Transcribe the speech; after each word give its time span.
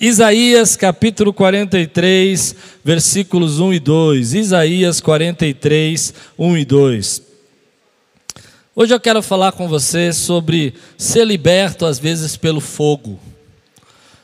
Isaías 0.00 0.76
capítulo 0.76 1.32
43, 1.32 2.54
versículos 2.84 3.58
1 3.58 3.72
e 3.72 3.80
2. 3.80 4.34
Isaías 4.34 5.00
43, 5.00 6.14
1 6.38 6.56
e 6.56 6.64
2. 6.64 7.22
Hoje 8.76 8.94
eu 8.94 9.00
quero 9.00 9.20
falar 9.20 9.50
com 9.50 9.66
você 9.66 10.12
sobre 10.12 10.72
ser 10.96 11.24
liberto 11.24 11.84
às 11.84 11.98
vezes 11.98 12.36
pelo 12.36 12.60
fogo. 12.60 13.18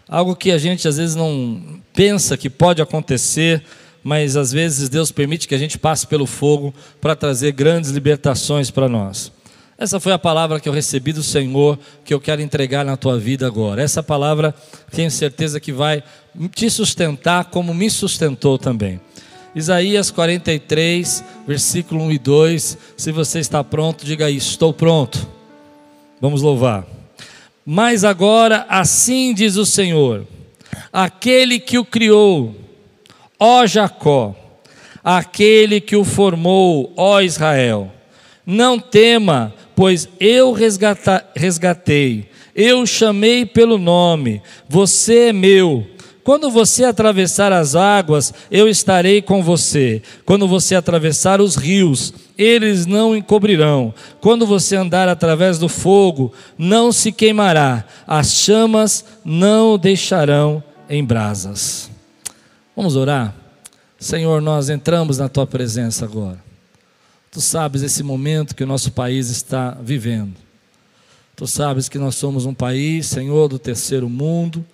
Algo 0.08 0.36
que 0.36 0.52
a 0.52 0.58
gente 0.58 0.86
às 0.86 0.96
vezes 0.96 1.16
não 1.16 1.82
pensa 1.92 2.36
que 2.36 2.48
pode 2.48 2.80
acontecer, 2.80 3.60
mas 4.00 4.36
às 4.36 4.52
vezes 4.52 4.88
Deus 4.88 5.10
permite 5.10 5.48
que 5.48 5.56
a 5.56 5.58
gente 5.58 5.76
passe 5.76 6.06
pelo 6.06 6.24
fogo 6.24 6.72
para 7.00 7.16
trazer 7.16 7.50
grandes 7.50 7.90
libertações 7.90 8.70
para 8.70 8.88
nós. 8.88 9.32
Essa 9.76 9.98
foi 9.98 10.12
a 10.12 10.18
palavra 10.18 10.60
que 10.60 10.68
eu 10.68 10.72
recebi 10.72 11.12
do 11.12 11.22
Senhor, 11.22 11.78
que 12.04 12.14
eu 12.14 12.20
quero 12.20 12.40
entregar 12.40 12.84
na 12.84 12.96
tua 12.96 13.18
vida 13.18 13.46
agora. 13.46 13.82
Essa 13.82 14.02
palavra 14.02 14.54
tenho 14.90 15.10
certeza 15.10 15.58
que 15.58 15.72
vai 15.72 16.02
te 16.54 16.70
sustentar 16.70 17.46
como 17.46 17.74
me 17.74 17.90
sustentou 17.90 18.56
também. 18.56 19.00
Isaías 19.54 20.10
43, 20.10 21.24
versículo 21.46 22.02
1 22.04 22.12
e 22.12 22.18
2. 22.18 22.78
Se 22.96 23.12
você 23.12 23.40
está 23.40 23.64
pronto, 23.64 24.04
diga 24.04 24.26
aí: 24.26 24.36
Estou 24.36 24.72
pronto. 24.72 25.28
Vamos 26.20 26.40
louvar. 26.40 26.86
Mas 27.66 28.04
agora, 28.04 28.66
assim 28.68 29.32
diz 29.32 29.56
o 29.56 29.64
Senhor, 29.64 30.26
aquele 30.92 31.58
que 31.58 31.78
o 31.78 31.84
criou, 31.84 32.54
ó 33.38 33.66
Jacó, 33.66 34.36
aquele 35.02 35.80
que 35.80 35.96
o 35.96 36.04
formou, 36.04 36.92
ó 36.96 37.20
Israel, 37.20 37.90
não 38.46 38.78
tema, 38.78 39.54
pois 39.74 40.08
eu 40.20 40.52
resgata, 40.52 41.24
resgatei, 41.34 42.28
eu 42.54 42.86
chamei 42.86 43.44
pelo 43.44 43.78
nome, 43.78 44.40
você 44.68 45.28
é 45.28 45.32
meu. 45.32 45.86
Quando 46.22 46.50
você 46.50 46.84
atravessar 46.84 47.52
as 47.52 47.76
águas, 47.76 48.32
eu 48.50 48.66
estarei 48.66 49.20
com 49.20 49.42
você. 49.42 50.00
Quando 50.24 50.48
você 50.48 50.74
atravessar 50.74 51.38
os 51.38 51.54
rios, 51.54 52.14
eles 52.38 52.86
não 52.86 53.14
encobrirão. 53.14 53.92
Quando 54.22 54.46
você 54.46 54.74
andar 54.74 55.06
através 55.06 55.58
do 55.58 55.68
fogo, 55.68 56.32
não 56.56 56.90
se 56.90 57.12
queimará. 57.12 57.84
As 58.06 58.32
chamas 58.32 59.04
não 59.22 59.76
deixarão 59.76 60.62
em 60.88 61.04
brasas. 61.04 61.90
Vamos 62.74 62.96
orar? 62.96 63.34
Senhor, 63.98 64.40
nós 64.40 64.70
entramos 64.70 65.18
na 65.18 65.28
tua 65.28 65.46
presença 65.46 66.06
agora. 66.06 66.43
Tu 67.34 67.40
sabes 67.40 67.82
esse 67.82 68.04
momento 68.04 68.54
que 68.54 68.62
o 68.62 68.66
nosso 68.66 68.92
país 68.92 69.28
está 69.28 69.72
vivendo. 69.72 70.36
Tu 71.34 71.48
sabes 71.48 71.88
que 71.88 71.98
nós 71.98 72.14
somos 72.14 72.46
um 72.46 72.54
país, 72.54 73.08
Senhor, 73.08 73.48
do 73.48 73.58
terceiro 73.58 74.08
mundo, 74.08 74.64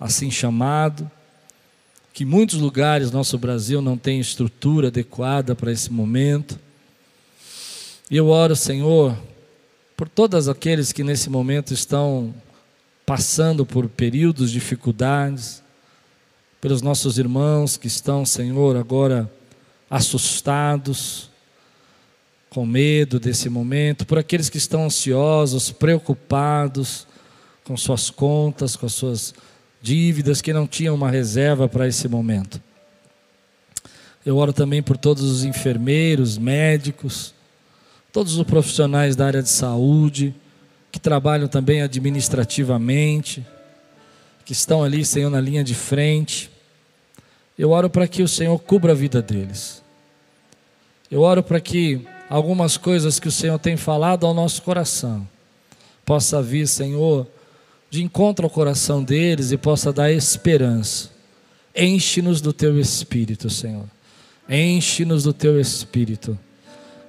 assim 0.00 0.28
chamado, 0.28 1.08
que 2.12 2.24
em 2.24 2.26
muitos 2.26 2.58
lugares 2.58 3.12
nosso 3.12 3.38
Brasil 3.38 3.80
não 3.80 3.96
tem 3.96 4.18
estrutura 4.18 4.88
adequada 4.88 5.54
para 5.54 5.70
esse 5.70 5.92
momento. 5.92 6.58
E 8.10 8.16
eu 8.16 8.30
oro, 8.30 8.56
Senhor, 8.56 9.16
por 9.96 10.08
todos 10.08 10.48
aqueles 10.48 10.90
que 10.90 11.04
nesse 11.04 11.30
momento 11.30 11.72
estão 11.72 12.34
passando 13.06 13.64
por 13.64 13.88
períodos 13.88 14.50
de 14.50 14.58
dificuldades, 14.58 15.62
pelos 16.60 16.82
nossos 16.82 17.16
irmãos 17.16 17.76
que 17.76 17.86
estão, 17.86 18.26
Senhor, 18.26 18.76
agora 18.76 19.30
assustados, 19.88 21.30
com 22.56 22.64
medo 22.64 23.20
desse 23.20 23.50
momento, 23.50 24.06
por 24.06 24.16
aqueles 24.16 24.48
que 24.48 24.56
estão 24.56 24.86
ansiosos, 24.86 25.70
preocupados 25.70 27.06
com 27.64 27.76
suas 27.76 28.08
contas, 28.08 28.76
com 28.76 28.88
suas 28.88 29.34
dívidas, 29.82 30.40
que 30.40 30.54
não 30.54 30.66
tinham 30.66 30.94
uma 30.94 31.10
reserva 31.10 31.68
para 31.68 31.86
esse 31.86 32.08
momento. 32.08 32.58
Eu 34.24 34.38
oro 34.38 34.54
também 34.54 34.82
por 34.82 34.96
todos 34.96 35.22
os 35.24 35.44
enfermeiros, 35.44 36.38
médicos, 36.38 37.34
todos 38.10 38.38
os 38.38 38.46
profissionais 38.46 39.14
da 39.14 39.26
área 39.26 39.42
de 39.42 39.50
saúde, 39.50 40.34
que 40.90 40.98
trabalham 40.98 41.48
também 41.48 41.82
administrativamente, 41.82 43.46
que 44.46 44.54
estão 44.54 44.82
ali, 44.82 45.04
Senhor, 45.04 45.28
na 45.28 45.42
linha 45.42 45.62
de 45.62 45.74
frente. 45.74 46.50
Eu 47.58 47.72
oro 47.72 47.90
para 47.90 48.08
que 48.08 48.22
o 48.22 48.28
Senhor 48.28 48.58
cubra 48.60 48.92
a 48.92 48.96
vida 48.96 49.20
deles. 49.20 49.82
Eu 51.10 51.20
oro 51.20 51.42
para 51.42 51.60
que 51.60 52.15
algumas 52.28 52.76
coisas 52.76 53.20
que 53.20 53.28
o 53.28 53.32
Senhor 53.32 53.58
tem 53.58 53.76
falado 53.76 54.26
ao 54.26 54.34
nosso 54.34 54.62
coração, 54.62 55.26
possa 56.04 56.42
vir, 56.42 56.66
Senhor, 56.66 57.26
de 57.88 58.02
encontro 58.02 58.46
ao 58.46 58.50
coração 58.50 59.02
deles 59.02 59.52
e 59.52 59.56
possa 59.56 59.92
dar 59.92 60.10
esperança. 60.10 61.10
Enche-nos 61.74 62.40
do 62.40 62.52
teu 62.52 62.78
espírito, 62.80 63.48
Senhor. 63.48 63.84
Enche-nos 64.48 65.24
do 65.24 65.32
teu 65.32 65.60
espírito. 65.60 66.38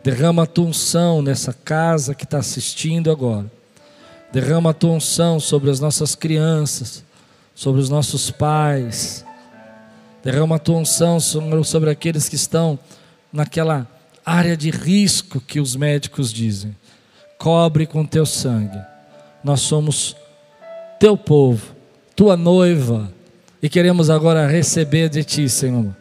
Derrama 0.04 0.44
a 0.44 0.48
tua 0.48 0.66
unção 0.66 1.22
nessa 1.22 1.54
casa 1.54 2.14
que 2.14 2.24
está 2.24 2.38
assistindo 2.38 3.12
agora. 3.12 3.52
Derrama 4.32 4.72
a 4.72 4.74
tua 4.74 4.92
unção 4.92 5.40
sobre 5.40 5.70
as 5.70 5.80
nossas 5.80 6.16
crianças, 6.16 7.04
sobre 7.56 7.82
os 7.82 7.90
nossos 7.90 8.30
pais. 8.30 9.26
Derrama 10.24 10.58
a 10.58 10.60
tua 10.60 10.78
unção 10.78 11.20
sobre 11.20 11.90
aqueles 11.90 12.30
que 12.30 12.36
estão 12.36 12.78
naquela 13.32 13.88
área 14.28 14.58
de 14.58 14.70
risco 14.70 15.40
que 15.40 15.58
os 15.58 15.74
médicos 15.74 16.34
dizem. 16.34 16.76
Cobre 17.38 17.88
com 17.88 18.06
teu 18.06 18.26
sangue. 18.26 18.78
Nós 19.42 19.62
somos 19.62 20.18
teu 21.00 21.16
povo, 21.16 21.74
tua 22.14 22.36
noiva, 22.36 23.10
e 23.64 23.70
queremos 23.70 24.10
agora 24.10 24.46
receber 24.46 25.08
de 25.08 25.24
ti, 25.24 25.48
Senhor, 25.48 25.96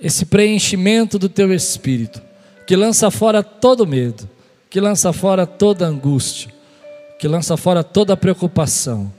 esse 0.00 0.26
preenchimento 0.26 1.18
do 1.18 1.28
teu 1.28 1.54
espírito, 1.54 2.20
que 2.66 2.74
lança 2.74 3.10
fora 3.12 3.44
todo 3.44 3.86
medo, 3.86 4.28
que 4.68 4.80
lança 4.80 5.12
fora 5.12 5.46
toda 5.46 5.86
angústia, 5.86 6.50
que 7.20 7.28
lança 7.28 7.56
fora 7.56 7.84
toda 7.84 8.16
preocupação. 8.16 9.12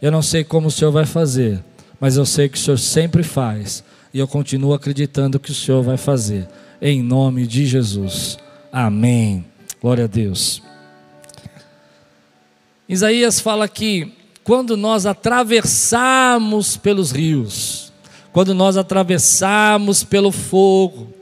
Eu 0.00 0.12
não 0.12 0.22
sei 0.22 0.44
como 0.44 0.68
o 0.68 0.70
Senhor 0.70 0.92
vai 0.92 1.04
fazer, 1.04 1.62
mas 1.98 2.16
eu 2.16 2.24
sei 2.24 2.48
que 2.48 2.56
o 2.56 2.60
Senhor 2.60 2.78
sempre 2.78 3.24
faz, 3.24 3.82
e 4.14 4.18
eu 4.20 4.28
continuo 4.28 4.72
acreditando 4.72 5.40
que 5.40 5.50
o 5.50 5.54
Senhor 5.54 5.82
vai 5.82 5.96
fazer 5.96 6.46
em 6.80 7.02
nome 7.02 7.46
de 7.46 7.66
Jesus. 7.66 8.38
Amém. 8.72 9.44
Glória 9.80 10.04
a 10.04 10.08
Deus. 10.08 10.62
Isaías 12.88 13.40
fala 13.40 13.68
que 13.68 14.12
quando 14.44 14.76
nós 14.76 15.06
atravessarmos 15.06 16.76
pelos 16.76 17.10
rios, 17.10 17.92
quando 18.32 18.54
nós 18.54 18.76
atravessarmos 18.76 20.04
pelo 20.04 20.30
fogo, 20.30 21.12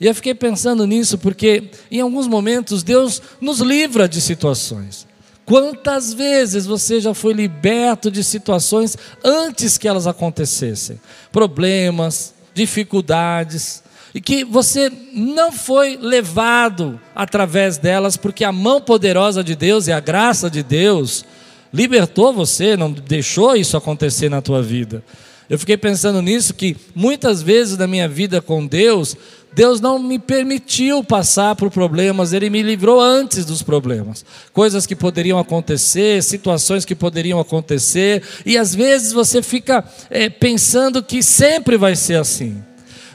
e 0.00 0.06
eu 0.06 0.14
fiquei 0.14 0.34
pensando 0.34 0.86
nisso 0.86 1.18
porque 1.18 1.70
em 1.90 2.00
alguns 2.00 2.26
momentos 2.26 2.82
Deus 2.82 3.20
nos 3.40 3.60
livra 3.60 4.08
de 4.08 4.20
situações. 4.20 5.06
Quantas 5.44 6.14
vezes 6.14 6.64
você 6.64 7.00
já 7.00 7.12
foi 7.12 7.34
liberto 7.34 8.10
de 8.10 8.24
situações 8.24 8.96
antes 9.22 9.76
que 9.76 9.86
elas 9.86 10.06
acontecessem? 10.06 10.98
Problemas, 11.30 12.32
dificuldades, 12.54 13.83
e 14.14 14.20
que 14.20 14.44
você 14.44 14.90
não 15.12 15.50
foi 15.50 15.98
levado 16.00 17.00
através 17.14 17.78
delas, 17.78 18.16
porque 18.16 18.44
a 18.44 18.52
mão 18.52 18.80
poderosa 18.80 19.42
de 19.42 19.56
Deus 19.56 19.88
e 19.88 19.92
a 19.92 19.98
graça 19.98 20.48
de 20.48 20.62
Deus 20.62 21.24
libertou 21.72 22.32
você, 22.32 22.76
não 22.76 22.92
deixou 22.92 23.56
isso 23.56 23.76
acontecer 23.76 24.28
na 24.28 24.40
tua 24.40 24.62
vida. 24.62 25.02
Eu 25.50 25.58
fiquei 25.58 25.76
pensando 25.76 26.22
nisso 26.22 26.54
que 26.54 26.76
muitas 26.94 27.42
vezes 27.42 27.76
na 27.76 27.88
minha 27.88 28.08
vida 28.08 28.40
com 28.40 28.64
Deus, 28.64 29.16
Deus 29.52 29.80
não 29.80 29.98
me 29.98 30.18
permitiu 30.18 31.02
passar 31.02 31.56
por 31.56 31.68
problemas, 31.68 32.32
Ele 32.32 32.48
me 32.48 32.62
livrou 32.62 33.00
antes 33.00 33.44
dos 33.44 33.62
problemas. 33.62 34.24
Coisas 34.52 34.86
que 34.86 34.94
poderiam 34.94 35.38
acontecer, 35.38 36.22
situações 36.22 36.84
que 36.84 36.94
poderiam 36.94 37.40
acontecer, 37.40 38.22
e 38.46 38.56
às 38.56 38.74
vezes 38.74 39.12
você 39.12 39.42
fica 39.42 39.84
é, 40.08 40.30
pensando 40.30 41.02
que 41.02 41.22
sempre 41.22 41.76
vai 41.76 41.96
ser 41.96 42.14
assim. 42.14 42.62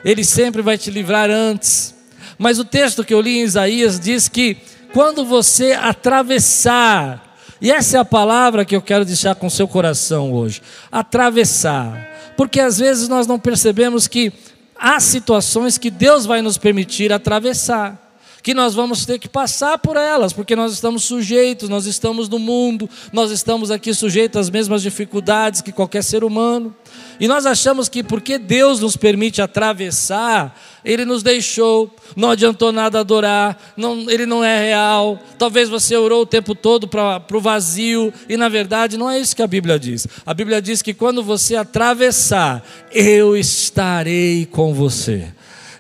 Ele 0.04 0.24
sempre 0.24 0.62
vai 0.62 0.78
te 0.78 0.90
livrar 0.90 1.30
antes. 1.30 1.96
Mas 2.38 2.58
o 2.60 2.66
texto 2.66 3.04
que 3.04 3.14
eu 3.14 3.22
li 3.22 3.40
em 3.40 3.44
Isaías 3.44 4.00
diz 4.00 4.28
que 4.28 4.58
quando 4.94 5.26
você 5.26 5.74
atravessar, 5.74 7.38
e 7.62 7.72
essa 7.72 7.98
é 7.98 8.00
a 8.00 8.06
palavra 8.06 8.66
que 8.66 8.76
eu 8.76 8.82
quero 8.82 9.06
deixar 9.06 9.36
com 9.36 9.50
seu 9.50 9.68
coração 9.68 10.32
hoje: 10.32 10.62
atravessar. 10.92 12.08
Porque 12.38 12.60
às 12.60 12.80
vezes 12.80 13.10
nós 13.10 13.28
não 13.28 13.38
percebemos 13.38 14.08
que 14.08 14.32
há 14.78 15.00
situações 15.00 15.78
que 15.78 15.92
Deus 15.92 16.26
vai 16.26 16.42
nos 16.42 16.58
permitir 16.58 17.12
atravessar. 17.12 18.09
Que 18.42 18.54
nós 18.54 18.74
vamos 18.74 19.06
ter 19.06 19.20
que 19.20 19.28
passar 19.28 19.78
por 19.78 19.98
elas, 19.98 20.34
porque 20.34 20.56
nós 20.56 20.74
estamos 20.74 21.04
sujeitos, 21.04 21.70
nós 21.70 21.86
estamos 21.86 22.30
no 22.30 22.40
mundo, 22.40 22.90
nós 23.12 23.32
estamos 23.32 23.70
aqui 23.72 23.94
sujeitos 23.94 24.40
às 24.40 24.50
mesmas 24.50 24.82
dificuldades 24.82 25.62
que 25.62 25.72
qualquer 25.72 26.04
ser 26.04 26.24
humano. 26.24 26.74
E 27.20 27.28
nós 27.28 27.46
achamos 27.46 27.90
que 27.90 28.02
porque 28.02 28.38
Deus 28.38 28.80
nos 28.80 28.96
permite 28.96 29.42
atravessar, 29.42 30.58
Ele 30.86 31.04
nos 31.04 31.22
deixou, 31.22 31.94
não 32.16 32.32
adiantou 32.32 32.72
nada 32.72 33.00
adorar, 33.00 33.58
não, 33.76 34.10
Ele 34.10 34.26
não 34.26 34.44
é 34.44 34.68
real. 34.68 35.20
Talvez 35.38 35.68
você 35.68 35.98
orou 35.98 36.22
o 36.22 36.26
tempo 36.26 36.56
todo 36.56 36.88
para 36.88 37.22
o 37.34 37.42
vazio, 37.42 38.14
e 38.30 38.38
na 38.38 38.48
verdade 38.48 38.98
não 38.98 39.12
é 39.12 39.20
isso 39.20 39.36
que 39.36 39.42
a 39.42 39.48
Bíblia 39.48 39.78
diz. 39.78 40.08
A 40.26 40.34
Bíblia 40.34 40.62
diz 40.62 40.82
que 40.82 40.94
quando 40.94 41.22
você 41.22 41.56
atravessar, 41.56 42.66
eu 42.92 43.36
estarei 43.36 44.46
com 44.46 44.74
você. 44.74 45.28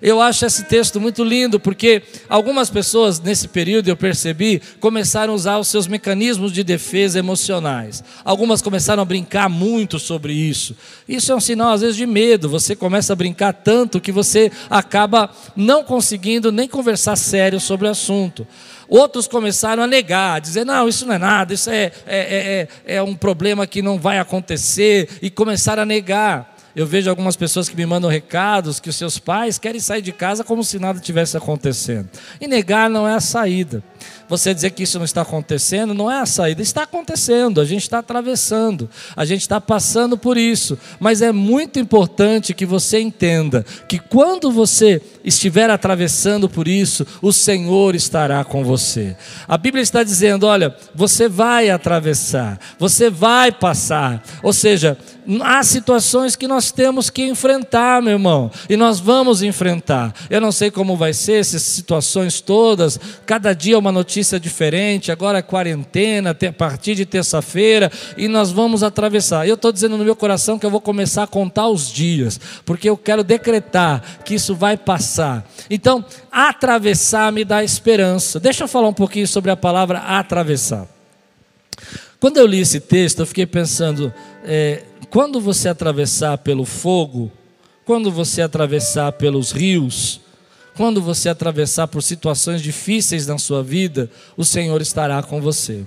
Eu 0.01 0.21
acho 0.21 0.45
esse 0.45 0.63
texto 0.63 0.99
muito 0.99 1.23
lindo, 1.23 1.59
porque 1.59 2.01
algumas 2.27 2.69
pessoas 2.69 3.19
nesse 3.19 3.47
período, 3.47 3.89
eu 3.89 3.97
percebi, 3.97 4.61
começaram 4.79 5.33
a 5.33 5.35
usar 5.35 5.57
os 5.57 5.67
seus 5.67 5.87
mecanismos 5.87 6.51
de 6.51 6.63
defesa 6.63 7.19
emocionais. 7.19 8.03
Algumas 8.23 8.61
começaram 8.61 9.01
a 9.01 9.05
brincar 9.05 9.49
muito 9.49 9.99
sobre 9.99 10.33
isso. 10.33 10.75
Isso 11.07 11.31
é 11.31 11.35
um 11.35 11.39
sinal, 11.39 11.73
às 11.73 11.81
vezes, 11.81 11.95
de 11.95 12.05
medo. 12.05 12.49
Você 12.49 12.75
começa 12.75 13.13
a 13.13 13.15
brincar 13.15 13.53
tanto 13.53 13.99
que 13.99 14.11
você 14.11 14.51
acaba 14.69 15.29
não 15.55 15.83
conseguindo 15.83 16.51
nem 16.51 16.67
conversar 16.67 17.15
sério 17.15 17.59
sobre 17.59 17.87
o 17.87 17.91
assunto. 17.91 18.47
Outros 18.89 19.27
começaram 19.27 19.83
a 19.83 19.87
negar, 19.87 20.37
a 20.37 20.39
dizer: 20.39 20.65
não, 20.65 20.87
isso 20.89 21.05
não 21.05 21.13
é 21.13 21.17
nada, 21.19 21.53
isso 21.53 21.69
é, 21.69 21.83
é, 21.83 21.89
é, 22.07 22.67
é, 22.85 22.95
é 22.95 23.03
um 23.03 23.15
problema 23.15 23.67
que 23.67 23.81
não 23.81 23.99
vai 23.99 24.17
acontecer, 24.17 25.07
e 25.21 25.29
começaram 25.29 25.83
a 25.83 25.85
negar. 25.85 26.58
Eu 26.75 26.85
vejo 26.85 27.09
algumas 27.09 27.35
pessoas 27.35 27.67
que 27.67 27.75
me 27.75 27.85
mandam 27.85 28.09
recados 28.09 28.79
que 28.79 28.89
os 28.89 28.95
seus 28.95 29.17
pais 29.17 29.57
querem 29.57 29.79
sair 29.79 30.01
de 30.01 30.11
casa 30.11 30.43
como 30.43 30.63
se 30.63 30.79
nada 30.79 30.99
tivesse 30.99 31.35
acontecendo. 31.35 32.09
E 32.39 32.47
negar 32.47 32.89
não 32.89 33.07
é 33.07 33.13
a 33.15 33.19
saída. 33.19 33.83
Você 34.29 34.53
dizer 34.53 34.69
que 34.69 34.83
isso 34.83 34.99
não 34.99 35.05
está 35.05 35.23
acontecendo 35.23 35.91
não 35.95 36.09
é 36.09 36.19
a 36.19 36.25
saída, 36.25 36.61
está 36.61 36.83
acontecendo, 36.83 37.59
a 37.59 37.65
gente 37.65 37.81
está 37.81 37.97
atravessando, 37.97 38.87
a 39.15 39.25
gente 39.25 39.41
está 39.41 39.59
passando 39.59 40.15
por 40.15 40.37
isso. 40.37 40.77
Mas 40.99 41.23
é 41.23 41.31
muito 41.31 41.79
importante 41.79 42.53
que 42.53 42.65
você 42.65 42.99
entenda 42.99 43.65
que 43.87 43.97
quando 43.97 44.51
você 44.51 45.01
estiver 45.23 45.71
atravessando 45.71 46.47
por 46.47 46.67
isso, 46.67 47.07
o 47.23 47.33
Senhor 47.33 47.95
estará 47.95 48.43
com 48.43 48.63
você. 48.63 49.17
A 49.47 49.57
Bíblia 49.57 49.81
está 49.81 50.03
dizendo: 50.03 50.45
olha, 50.45 50.75
você 50.93 51.27
vai 51.27 51.71
atravessar, 51.71 52.59
você 52.77 53.09
vai 53.09 53.51
passar. 53.51 54.23
Ou 54.43 54.53
seja, 54.53 54.95
há 55.41 55.63
situações 55.63 56.35
que 56.35 56.47
nós 56.47 56.71
temos 56.71 57.09
que 57.09 57.23
enfrentar, 57.23 57.99
meu 57.99 58.13
irmão, 58.13 58.51
e 58.69 58.77
nós 58.77 58.99
vamos 58.99 59.41
enfrentar. 59.41 60.13
Eu 60.29 60.39
não 60.39 60.51
sei 60.51 60.69
como 60.69 60.95
vai 60.95 61.13
ser 61.13 61.39
essas 61.39 61.63
situações 61.63 62.39
todas, 62.39 62.99
cada 63.25 63.53
dia 63.53 63.79
uma 63.79 63.91
notícia 63.91 64.18
diferente, 64.39 65.11
agora 65.11 65.37
é 65.37 65.41
quarentena, 65.41 66.31
a 66.31 66.53
partir 66.53 66.95
de 66.95 67.05
terça-feira, 67.05 67.91
e 68.17 68.27
nós 68.27 68.51
vamos 68.51 68.83
atravessar. 68.83 69.47
Eu 69.47 69.55
estou 69.55 69.71
dizendo 69.71 69.97
no 69.97 70.03
meu 70.03 70.15
coração 70.15 70.57
que 70.57 70.65
eu 70.65 70.69
vou 70.69 70.81
começar 70.81 71.23
a 71.23 71.27
contar 71.27 71.67
os 71.67 71.91
dias, 71.91 72.39
porque 72.65 72.89
eu 72.89 72.97
quero 72.97 73.23
decretar 73.23 74.03
que 74.25 74.35
isso 74.35 74.55
vai 74.55 74.75
passar. 74.75 75.49
Então, 75.69 76.03
atravessar 76.31 77.31
me 77.31 77.45
dá 77.45 77.63
esperança. 77.63 78.39
Deixa 78.39 78.63
eu 78.63 78.67
falar 78.67 78.87
um 78.89 78.93
pouquinho 78.93 79.27
sobre 79.27 79.51
a 79.51 79.55
palavra 79.55 79.99
atravessar. 79.99 80.87
Quando 82.19 82.37
eu 82.37 82.45
li 82.45 82.59
esse 82.59 82.81
texto, 82.81 83.19
eu 83.19 83.25
fiquei 83.25 83.45
pensando, 83.45 84.13
é, 84.43 84.83
quando 85.09 85.39
você 85.39 85.69
atravessar 85.69 86.37
pelo 86.39 86.65
fogo, 86.65 87.31
quando 87.85 88.11
você 88.11 88.41
atravessar 88.41 89.13
pelos 89.13 89.51
rios, 89.51 90.21
quando 90.75 91.01
você 91.01 91.29
atravessar 91.29 91.87
por 91.87 92.01
situações 92.01 92.61
difíceis 92.61 93.27
na 93.27 93.37
sua 93.37 93.63
vida, 93.63 94.09
o 94.37 94.45
Senhor 94.45 94.81
estará 94.81 95.21
com 95.21 95.41
você. 95.41 95.85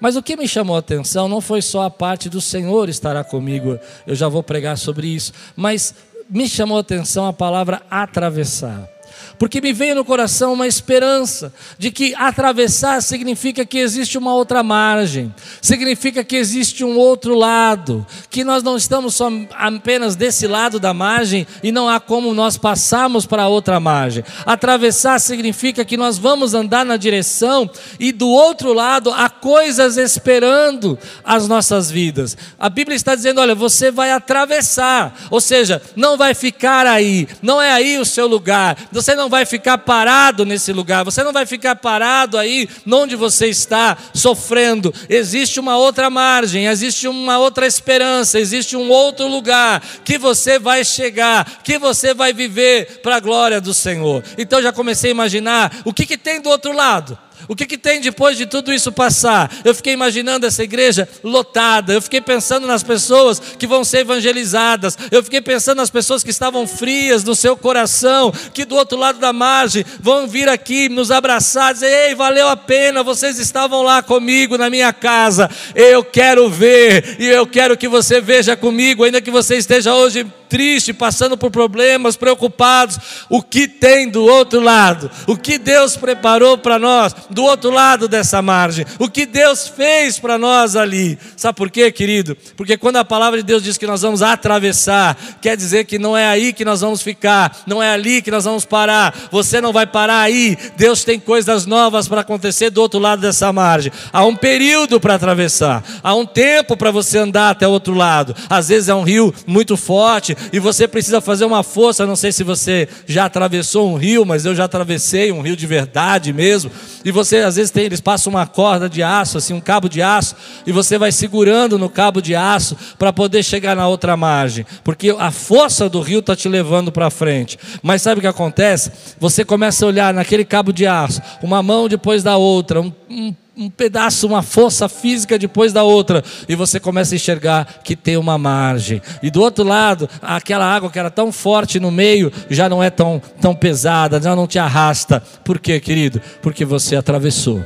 Mas 0.00 0.16
o 0.16 0.22
que 0.22 0.36
me 0.36 0.46
chamou 0.46 0.76
a 0.76 0.80
atenção 0.80 1.28
não 1.28 1.40
foi 1.40 1.60
só 1.60 1.82
a 1.82 1.90
parte 1.90 2.28
do 2.28 2.40
Senhor 2.40 2.88
estará 2.88 3.24
comigo, 3.24 3.78
eu 4.06 4.14
já 4.14 4.28
vou 4.28 4.42
pregar 4.42 4.78
sobre 4.78 5.08
isso, 5.08 5.32
mas 5.56 5.94
me 6.30 6.48
chamou 6.48 6.76
a 6.76 6.80
atenção 6.80 7.26
a 7.26 7.32
palavra 7.32 7.82
atravessar 7.90 8.97
porque 9.38 9.60
me 9.60 9.72
veio 9.72 9.94
no 9.94 10.04
coração 10.04 10.52
uma 10.52 10.66
esperança 10.66 11.52
de 11.78 11.90
que 11.90 12.14
atravessar 12.16 13.00
significa 13.02 13.64
que 13.64 13.78
existe 13.78 14.18
uma 14.18 14.34
outra 14.34 14.62
margem, 14.62 15.32
significa 15.62 16.24
que 16.24 16.36
existe 16.36 16.84
um 16.84 16.96
outro 16.96 17.34
lado, 17.34 18.06
que 18.28 18.42
nós 18.42 18.62
não 18.62 18.76
estamos 18.76 19.14
só 19.14 19.30
apenas 19.52 20.16
desse 20.16 20.46
lado 20.46 20.80
da 20.80 20.92
margem 20.92 21.46
e 21.62 21.70
não 21.70 21.88
há 21.88 22.00
como 22.00 22.34
nós 22.34 22.56
passarmos 22.56 23.26
para 23.26 23.48
outra 23.48 23.78
margem. 23.78 24.24
Atravessar 24.44 25.18
significa 25.20 25.84
que 25.84 25.96
nós 25.96 26.18
vamos 26.18 26.54
andar 26.54 26.84
na 26.84 26.96
direção 26.96 27.70
e 28.00 28.12
do 28.12 28.28
outro 28.28 28.72
lado 28.72 29.10
há 29.12 29.28
coisas 29.28 29.96
esperando 29.96 30.98
as 31.24 31.46
nossas 31.46 31.90
vidas. 31.90 32.36
A 32.58 32.68
Bíblia 32.68 32.96
está 32.96 33.14
dizendo: 33.14 33.40
olha, 33.40 33.54
você 33.54 33.90
vai 33.90 34.10
atravessar, 34.10 35.16
ou 35.30 35.40
seja, 35.40 35.80
não 35.94 36.16
vai 36.16 36.34
ficar 36.34 36.86
aí, 36.86 37.28
não 37.42 37.60
é 37.60 37.70
aí 37.70 37.98
o 37.98 38.04
seu 38.04 38.26
lugar, 38.26 38.76
você 38.90 39.14
não 39.14 39.27
vai 39.28 39.46
ficar 39.46 39.78
parado 39.78 40.44
nesse 40.44 40.72
lugar, 40.72 41.04
você 41.04 41.22
não 41.22 41.32
vai 41.32 41.46
ficar 41.46 41.76
parado 41.76 42.38
aí 42.38 42.68
onde 42.90 43.16
você 43.16 43.46
está 43.46 43.96
sofrendo. 44.14 44.92
Existe 45.08 45.60
uma 45.60 45.76
outra 45.76 46.10
margem, 46.10 46.66
existe 46.66 47.06
uma 47.08 47.38
outra 47.38 47.66
esperança, 47.66 48.38
existe 48.38 48.76
um 48.76 48.88
outro 48.88 49.26
lugar 49.26 49.82
que 50.04 50.18
você 50.18 50.58
vai 50.58 50.84
chegar, 50.84 51.60
que 51.62 51.78
você 51.78 52.12
vai 52.12 52.32
viver 52.32 53.00
para 53.02 53.16
a 53.16 53.20
glória 53.20 53.60
do 53.60 53.72
Senhor. 53.74 54.22
Então 54.36 54.62
já 54.62 54.72
comecei 54.72 55.10
a 55.10 55.14
imaginar 55.14 55.72
o 55.84 55.92
que, 55.92 56.06
que 56.06 56.18
tem 56.18 56.40
do 56.40 56.48
outro 56.48 56.72
lado. 56.72 57.18
O 57.46 57.54
que, 57.54 57.66
que 57.66 57.78
tem 57.78 58.00
depois 58.00 58.36
de 58.36 58.46
tudo 58.46 58.72
isso 58.72 58.90
passar? 58.90 59.50
Eu 59.64 59.74
fiquei 59.74 59.92
imaginando 59.92 60.46
essa 60.46 60.62
igreja 60.62 61.08
lotada, 61.22 61.92
eu 61.92 62.02
fiquei 62.02 62.20
pensando 62.20 62.66
nas 62.66 62.82
pessoas 62.82 63.38
que 63.38 63.66
vão 63.66 63.84
ser 63.84 63.98
evangelizadas, 63.98 64.96
eu 65.10 65.22
fiquei 65.22 65.40
pensando 65.40 65.78
nas 65.78 65.90
pessoas 65.90 66.24
que 66.24 66.30
estavam 66.30 66.66
frias 66.66 67.22
no 67.22 67.34
seu 67.34 67.56
coração, 67.56 68.32
que 68.52 68.64
do 68.64 68.74
outro 68.74 68.98
lado 68.98 69.18
da 69.18 69.32
margem 69.32 69.84
vão 70.00 70.26
vir 70.26 70.48
aqui 70.48 70.88
nos 70.88 71.10
abraçar, 71.10 71.72
dizer: 71.72 72.08
Ei, 72.08 72.14
valeu 72.14 72.48
a 72.48 72.56
pena, 72.56 73.02
vocês 73.02 73.38
estavam 73.38 73.82
lá 73.82 74.02
comigo 74.02 74.58
na 74.58 74.70
minha 74.70 74.92
casa, 74.92 75.50
eu 75.74 76.04
quero 76.04 76.48
ver, 76.48 77.16
e 77.18 77.26
eu 77.26 77.46
quero 77.46 77.76
que 77.76 77.88
você 77.88 78.20
veja 78.20 78.56
comigo, 78.56 79.04
ainda 79.04 79.20
que 79.20 79.30
você 79.30 79.56
esteja 79.56 79.94
hoje 79.94 80.26
triste, 80.48 80.92
passando 80.92 81.36
por 81.36 81.50
problemas, 81.50 82.16
preocupados, 82.16 82.98
o 83.28 83.42
que 83.42 83.68
tem 83.68 84.08
do 84.08 84.24
outro 84.24 84.60
lado, 84.60 85.10
o 85.26 85.36
que 85.36 85.58
Deus 85.58 85.96
preparou 85.96 86.56
para 86.58 86.78
nós 86.78 87.14
do 87.30 87.44
outro 87.44 87.70
lado 87.70 88.08
dessa 88.08 88.40
margem, 88.40 88.86
o 88.98 89.08
que 89.08 89.26
Deus 89.26 89.68
fez 89.68 90.18
para 90.18 90.38
nós 90.38 90.76
ali. 90.76 91.18
Sabe 91.36 91.56
por 91.56 91.70
quê, 91.70 91.90
querido? 91.92 92.36
Porque 92.56 92.76
quando 92.76 92.96
a 92.96 93.04
palavra 93.04 93.38
de 93.38 93.44
Deus 93.44 93.62
diz 93.62 93.76
que 93.76 93.86
nós 93.86 94.02
vamos 94.02 94.22
atravessar, 94.22 95.16
quer 95.40 95.56
dizer 95.56 95.84
que 95.84 95.98
não 95.98 96.16
é 96.16 96.26
aí 96.26 96.52
que 96.52 96.64
nós 96.64 96.80
vamos 96.80 97.02
ficar, 97.02 97.62
não 97.66 97.82
é 97.82 97.92
ali 97.92 98.22
que 98.22 98.30
nós 98.30 98.44
vamos 98.44 98.64
parar, 98.64 99.14
você 99.30 99.60
não 99.60 99.72
vai 99.72 99.86
parar 99.86 100.20
aí, 100.20 100.56
Deus 100.76 101.04
tem 101.04 101.20
coisas 101.20 101.66
novas 101.66 102.08
para 102.08 102.22
acontecer 102.22 102.70
do 102.70 102.80
outro 102.80 102.98
lado 102.98 103.20
dessa 103.20 103.52
margem. 103.52 103.92
Há 104.12 104.24
um 104.24 104.34
período 104.34 105.00
para 105.00 105.14
atravessar, 105.14 105.82
há 106.02 106.14
um 106.14 106.26
tempo 106.26 106.76
para 106.76 106.90
você 106.90 107.18
andar 107.18 107.50
até 107.50 107.66
o 107.66 107.70
outro 107.70 107.94
lado. 107.94 108.34
Às 108.48 108.68
vezes 108.68 108.88
é 108.88 108.94
um 108.94 109.02
rio 109.02 109.34
muito 109.46 109.76
forte, 109.76 110.36
e 110.52 110.58
você 110.58 110.86
precisa 110.88 111.20
fazer 111.20 111.44
uma 111.44 111.62
força. 111.62 112.06
Não 112.06 112.16
sei 112.16 112.32
se 112.32 112.44
você 112.44 112.88
já 113.06 113.24
atravessou 113.24 113.92
um 113.92 113.96
rio, 113.96 114.24
mas 114.24 114.44
eu 114.44 114.54
já 114.54 114.64
atravessei 114.64 115.32
um 115.32 115.40
rio 115.40 115.56
de 115.56 115.66
verdade 115.66 116.32
mesmo. 116.32 116.70
E 117.04 117.10
você 117.10 117.38
às 117.38 117.56
vezes 117.56 117.70
tem, 117.70 117.84
eles 117.84 118.00
passam 118.00 118.32
uma 118.32 118.46
corda 118.46 118.88
de 118.88 119.02
aço, 119.02 119.38
assim, 119.38 119.54
um 119.54 119.60
cabo 119.60 119.88
de 119.88 120.02
aço, 120.02 120.34
e 120.66 120.72
você 120.72 120.98
vai 120.98 121.12
segurando 121.12 121.78
no 121.78 121.88
cabo 121.88 122.20
de 122.20 122.34
aço 122.34 122.76
para 122.98 123.12
poder 123.12 123.42
chegar 123.42 123.76
na 123.76 123.86
outra 123.88 124.16
margem, 124.16 124.66
porque 124.84 125.14
a 125.18 125.30
força 125.30 125.88
do 125.88 126.00
rio 126.00 126.20
está 126.20 126.34
te 126.34 126.48
levando 126.48 126.90
para 126.92 127.10
frente. 127.10 127.58
Mas 127.82 128.02
sabe 128.02 128.18
o 128.18 128.20
que 128.20 128.26
acontece? 128.26 128.90
Você 129.18 129.44
começa 129.44 129.84
a 129.84 129.88
olhar 129.88 130.12
naquele 130.12 130.44
cabo 130.44 130.72
de 130.72 130.86
aço, 130.86 131.22
uma 131.42 131.62
mão 131.62 131.88
depois 131.88 132.22
da 132.22 132.36
outra, 132.36 132.80
um, 132.80 132.92
um 133.08 133.34
um 133.58 133.68
pedaço, 133.68 134.24
uma 134.24 134.40
força 134.40 134.88
física 134.88 135.36
depois 135.36 135.72
da 135.72 135.82
outra, 135.82 136.22
e 136.48 136.54
você 136.54 136.78
começa 136.78 137.14
a 137.14 137.16
enxergar 137.16 137.80
que 137.82 137.96
tem 137.96 138.16
uma 138.16 138.38
margem. 138.38 139.02
E 139.20 139.32
do 139.32 139.40
outro 139.40 139.64
lado, 139.64 140.08
aquela 140.22 140.64
água 140.64 140.88
que 140.88 140.98
era 140.98 141.10
tão 141.10 141.32
forte 141.32 141.80
no 141.80 141.90
meio 141.90 142.32
já 142.48 142.68
não 142.68 142.80
é 142.80 142.88
tão, 142.88 143.20
tão 143.40 143.56
pesada, 143.56 144.22
já 144.22 144.36
não 144.36 144.46
te 144.46 144.60
arrasta. 144.60 145.20
Por 145.44 145.58
quê, 145.58 145.80
querido? 145.80 146.22
Porque 146.40 146.64
você 146.64 146.94
atravessou. 146.94 147.60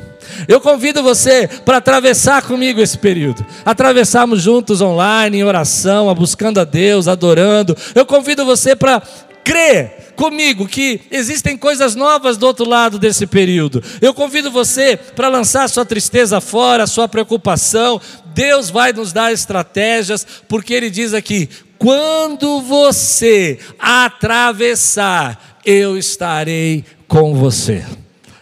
Eu 0.49 0.61
convido 0.63 1.03
você 1.03 1.47
para 1.47 1.77
atravessar 1.77 2.43
comigo 2.43 2.81
esse 2.81 2.97
período. 2.97 3.45
Atravessarmos 3.63 4.41
juntos 4.41 4.81
online, 4.81 5.39
em 5.39 5.45
oração, 5.45 6.15
buscando 6.15 6.59
a 6.59 6.65
Deus, 6.65 7.07
adorando. 7.07 7.77
Eu 7.95 8.07
convido 8.07 8.47
você 8.47 8.75
para 8.75 9.03
crer 9.45 10.13
comigo 10.17 10.69
que 10.69 11.01
existem 11.11 11.57
coisas 11.57 11.95
novas 11.95 12.37
do 12.37 12.47
outro 12.47 12.69
lado 12.69 12.99
desse 12.99 13.27
período. 13.27 13.83
Eu 14.01 14.15
convido 14.15 14.51
você 14.51 14.97
para 14.97 15.29
lançar 15.29 15.69
sua 15.69 15.85
tristeza 15.85 16.41
fora, 16.41 16.87
sua 16.87 17.09
preocupação. 17.09 18.01
Deus 18.35 18.71
vai 18.71 18.93
nos 18.93 19.13
dar 19.13 19.33
estratégias, 19.33 20.27
porque 20.49 20.73
Ele 20.73 20.91
diz 20.91 21.13
aqui: 21.15 21.49
quando 21.79 22.61
você 22.61 23.59
atravessar, 23.79 25.59
eu 25.65 25.99
estarei 25.99 26.85
com 27.09 27.35
você. 27.35 27.85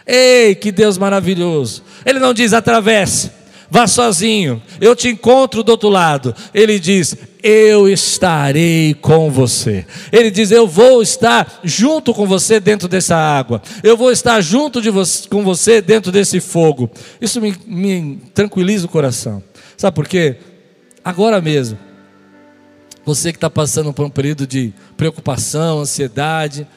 Ei, 0.05 0.55
que 0.55 0.71
Deus 0.71 0.97
maravilhoso! 0.97 1.83
Ele 2.05 2.19
não 2.19 2.33
diz 2.33 2.53
atravesse, 2.53 3.31
vá 3.71 3.87
sozinho, 3.87 4.61
eu 4.81 4.93
te 4.93 5.07
encontro 5.07 5.63
do 5.63 5.69
outro 5.69 5.87
lado. 5.87 6.35
Ele 6.53 6.77
diz: 6.77 7.15
Eu 7.41 7.87
estarei 7.87 8.93
com 8.95 9.31
você. 9.31 9.85
Ele 10.11 10.29
diz: 10.29 10.51
Eu 10.51 10.67
vou 10.67 11.01
estar 11.01 11.61
junto 11.63 12.13
com 12.13 12.27
você 12.27 12.59
dentro 12.59 12.89
dessa 12.89 13.15
água. 13.15 13.61
Eu 13.81 13.95
vou 13.95 14.11
estar 14.11 14.41
junto 14.41 14.81
de 14.81 14.89
você, 14.89 15.27
com 15.29 15.41
você 15.41 15.81
dentro 15.81 16.11
desse 16.11 16.41
fogo. 16.41 16.91
Isso 17.21 17.39
me, 17.39 17.55
me 17.65 18.19
tranquiliza 18.33 18.85
o 18.85 18.89
coração. 18.89 19.41
Sabe 19.77 19.95
por 19.95 20.05
quê? 20.05 20.35
Agora 21.03 21.39
mesmo, 21.39 21.79
você 23.05 23.31
que 23.31 23.37
está 23.37 23.49
passando 23.49 23.93
por 23.93 24.05
um 24.05 24.09
período 24.09 24.45
de 24.45 24.73
preocupação, 24.97 25.79
ansiedade, 25.79 26.67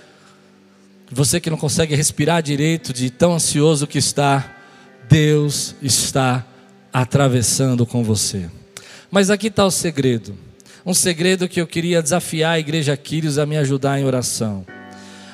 você 1.10 1.40
que 1.40 1.50
não 1.50 1.58
consegue 1.58 1.94
respirar 1.96 2.40
direito 2.40 2.92
de 2.92 3.10
tão 3.10 3.34
ansioso 3.34 3.84
que 3.84 3.98
está, 3.98 4.48
Deus 5.08 5.74
está 5.82 6.46
atravessando 6.94 7.84
com 7.84 8.04
você. 8.04 8.48
Mas 9.10 9.28
aqui 9.28 9.48
está 9.48 9.66
o 9.66 9.70
segredo. 9.70 10.36
Um 10.86 10.94
segredo 10.94 11.48
que 11.48 11.60
eu 11.60 11.66
queria 11.66 12.00
desafiar 12.00 12.52
a 12.52 12.58
igreja 12.60 12.92
Aquiles 12.92 13.36
a 13.36 13.44
me 13.44 13.56
ajudar 13.56 13.98
em 13.98 14.04
oração. 14.04 14.64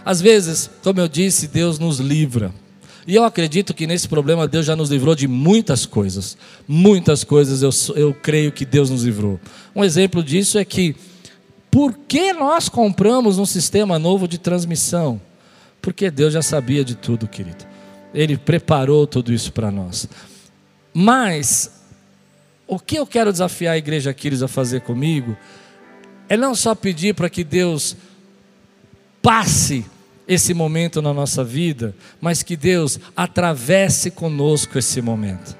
Às 0.02 0.23
vezes, 0.23 0.71
como 0.83 1.00
eu 1.00 1.07
disse, 1.07 1.47
Deus 1.47 1.79
nos 1.79 1.99
livra. 1.99 2.50
E 3.07 3.14
eu 3.14 3.25
acredito 3.25 3.75
que 3.75 3.87
nesse 3.87 4.09
problema 4.09 4.49
Deus 4.49 4.64
já 4.64 4.75
nos 4.75 4.90
livrou 4.90 5.14
de 5.14 5.29
muitas 5.29 5.85
coisas. 5.85 6.35
Muitas 6.67 7.25
coisas 7.25 7.62
eu, 7.62 7.71
eu 7.95 8.14
creio 8.14 8.52
que 8.52 8.64
Deus 8.64 8.88
nos 8.88 9.02
livrou. 9.02 9.38
Um 9.76 9.85
exemplo 9.85 10.23
disso 10.23 10.59
é 10.59 10.64
que, 10.64 10.97
por 11.71 11.93
que 11.93 12.33
nós 12.33 12.71
compramos 12.71 13.38
um 13.38 13.45
sistema 13.45 13.99
novo 13.99 14.26
de 14.26 14.38
transmissão? 14.38 15.21
Porque 15.83 16.11
Deus 16.11 16.33
já 16.33 16.40
sabia 16.40 16.83
de 16.83 16.95
tudo, 16.95 17.29
querido. 17.29 17.67
Ele 18.14 18.38
preparou 18.38 19.07
tudo 19.07 19.31
isso 19.31 19.52
para 19.52 19.71
nós. 19.71 20.09
Mas, 20.92 21.70
o 22.66 22.78
que 22.78 22.97
eu 22.97 23.06
quero 23.06 23.32
desafiar 23.32 23.75
a 23.75 23.78
igreja 23.78 24.11
Aquiles 24.11 24.42
a 24.42 24.49
fazer 24.49 24.80
comigo 24.82 25.37
é 26.28 26.37
não 26.37 26.54
só 26.54 26.75
pedir 26.75 27.14
para 27.14 27.28
que 27.30 27.42
Deus 27.42 27.97
passe 29.20 29.85
esse 30.26 30.54
momento 30.54 31.02
na 31.02 31.12
nossa 31.12 31.42
vida, 31.42 31.94
mas 32.20 32.42
que 32.42 32.56
Deus 32.56 33.00
atravesse 33.16 34.11
conosco 34.12 34.78
esse 34.78 35.02
momento. 35.02 35.56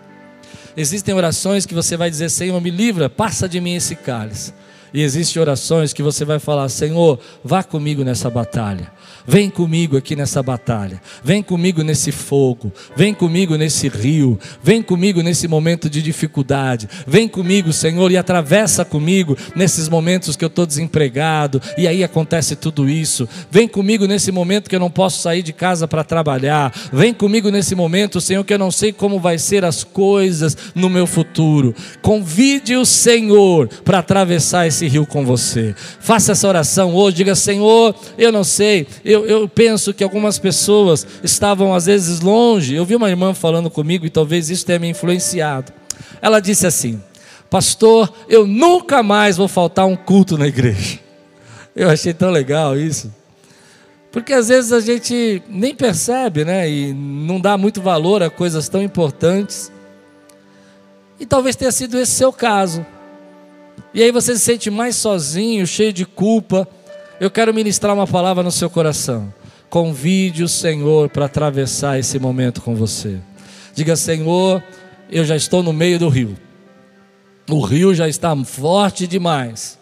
Existem 0.77 1.13
orações 1.13 1.67
que 1.67 1.75
você 1.75 1.97
vai 1.97 2.09
dizer: 2.09 2.31
Senhor, 2.31 2.61
me 2.61 2.71
livra, 2.71 3.11
passa 3.11 3.49
de 3.49 3.61
mim 3.61 3.75
esse 3.75 3.97
cálice. 3.97 4.55
E 4.93 5.03
existem 5.03 5.41
orações 5.41 5.93
que 5.93 6.03
você 6.03 6.25
vai 6.25 6.39
falar: 6.39 6.69
Senhor, 6.69 7.19
vá 7.45 7.63
comigo 7.63 8.05
nessa 8.05 8.29
batalha. 8.31 8.91
Vem 9.27 9.51
comigo 9.51 9.97
aqui 9.97 10.17
nessa 10.17 10.43
batalha. 10.43 11.01
Vem 11.23 11.43
comigo 11.43 11.83
nesse 11.83 12.11
fogo. 12.11 12.73
Vem 12.97 13.15
comigo 13.15 13.57
nesse 13.57 13.89
rio. 13.89 14.39
Vem 14.63 14.83
comigo 14.83 15.23
nesse 15.23 15.47
momento 15.47 15.89
de 15.91 16.03
dificuldade. 16.03 16.89
Vem 17.07 17.29
comigo, 17.29 17.73
Senhor, 17.73 18.11
e 18.11 18.17
atravessa 18.17 18.85
comigo 18.85 19.37
nesses 19.55 19.89
momentos 19.89 20.37
que 20.37 20.45
eu 20.45 20.49
estou 20.49 20.67
desempregado. 20.67 21.61
E 21.77 21.87
aí 21.87 22.03
acontece 22.03 22.57
tudo 22.57 22.89
isso. 22.89 23.29
Vem 23.51 23.69
comigo 23.69 24.07
nesse 24.07 24.33
momento 24.33 24.69
que 24.69 24.75
eu 24.75 24.81
não 24.81 24.91
posso 24.91 25.23
sair 25.23 25.43
de 25.43 25.53
casa 25.53 25.87
para 25.87 26.03
trabalhar. 26.03 26.73
Vem 26.93 27.13
comigo 27.13 27.51
nesse 27.51 27.75
momento, 27.75 28.21
Senhor, 28.21 28.45
que 28.45 28.55
eu 28.55 28.59
não 28.59 28.71
sei 28.71 28.93
como 28.93 29.21
vai 29.21 29.39
ser 29.39 29.65
as 29.65 29.85
coisas 29.85 30.57
no 30.75 30.89
meu 30.89 31.07
futuro. 31.07 31.75
Convide 32.03 32.77
o 32.77 32.85
Senhor 32.85 33.69
para 33.85 33.99
atravessar 33.99 34.67
esse 34.81 34.89
rio 34.89 35.05
com 35.05 35.25
você. 35.27 35.75
Faça 35.77 36.33
essa 36.33 36.49
oração 36.49 36.95
hoje. 36.95 37.19
Diga, 37.19 37.35
Senhor, 37.35 37.95
eu 38.17 38.33
não 38.33 38.43
sei 38.43 38.87
eu, 39.05 39.27
eu 39.27 39.49
penso 39.49 39.93
que 39.93 40.03
algumas 40.03 40.39
pessoas 40.39 41.07
estavam 41.23 41.75
às 41.75 41.87
vezes 41.87 42.21
longe. 42.21 42.75
Eu 42.75 42.87
vi 42.87 42.97
uma 42.97 43.11
irmã 43.11 43.35
falando 43.35 43.69
comigo 43.69 44.07
e 44.07 44.11
talvez 44.11 44.49
isso 44.49 44.65
tenha 44.65 44.79
me 44.79 44.89
influenciado. 44.89 45.73
Ela 46.23 46.41
disse 46.41 46.67
assim: 46.67 47.03
Pastor, 47.51 48.11
eu 48.29 48.47
nunca 48.47 49.03
mais 49.03 49.37
vou 49.37 49.49
faltar 49.49 49.87
um 49.87 49.97
culto 49.97 50.39
na 50.39 50.47
igreja. 50.47 50.99
Eu 51.77 51.91
achei 51.91 52.15
tão 52.15 52.31
legal 52.31 52.77
isso. 52.79 53.13
Porque 54.11 54.33
às 54.33 54.49
vezes 54.49 54.73
a 54.73 54.81
gente 54.81 55.41
nem 55.49 55.75
percebe, 55.75 56.45
né? 56.45 56.69
E 56.69 56.93
não 56.93 57.41
dá 57.41 57.57
muito 57.57 57.81
valor 57.81 58.23
a 58.23 58.31
coisas 58.31 58.69
tão 58.69 58.83
importantes. 58.83 59.71
E 61.19 61.27
talvez 61.27 61.55
tenha 61.55 61.71
sido 61.71 61.99
esse 61.99 62.13
seu 62.13 62.33
caso. 62.33 62.85
E 63.93 64.03
aí 64.03 64.13
você 64.13 64.35
se 64.35 64.41
sente 64.41 64.71
mais 64.71 64.97
sozinho, 64.97 65.67
cheio 65.67 65.93
de 65.93 66.07
culpa 66.07 66.69
eu 67.21 67.31
quero 67.31 67.53
ministrar 67.53 67.95
uma 67.95 68.07
palavra 68.07 68.43
no 68.43 68.51
seu 68.51 68.71
coração. 68.71 69.33
Convide 69.69 70.43
o 70.43 70.49
Senhor 70.49 71.11
para 71.11 71.27
atravessar 71.27 71.99
esse 71.99 72.19
momento 72.19 72.63
com 72.63 72.75
você. 72.75 73.19
Diga, 73.75 73.95
Senhor, 73.95 74.65
eu 75.13 75.23
já 75.23 75.37
estou 75.37 75.63
no 75.63 75.71
meio 75.71 75.99
do 75.99 76.09
rio. 76.09 76.35
O 77.47 77.61
rio 77.61 77.95
já 77.95 78.09
está 78.09 78.35
forte 78.43 79.07
demais. 79.07 79.79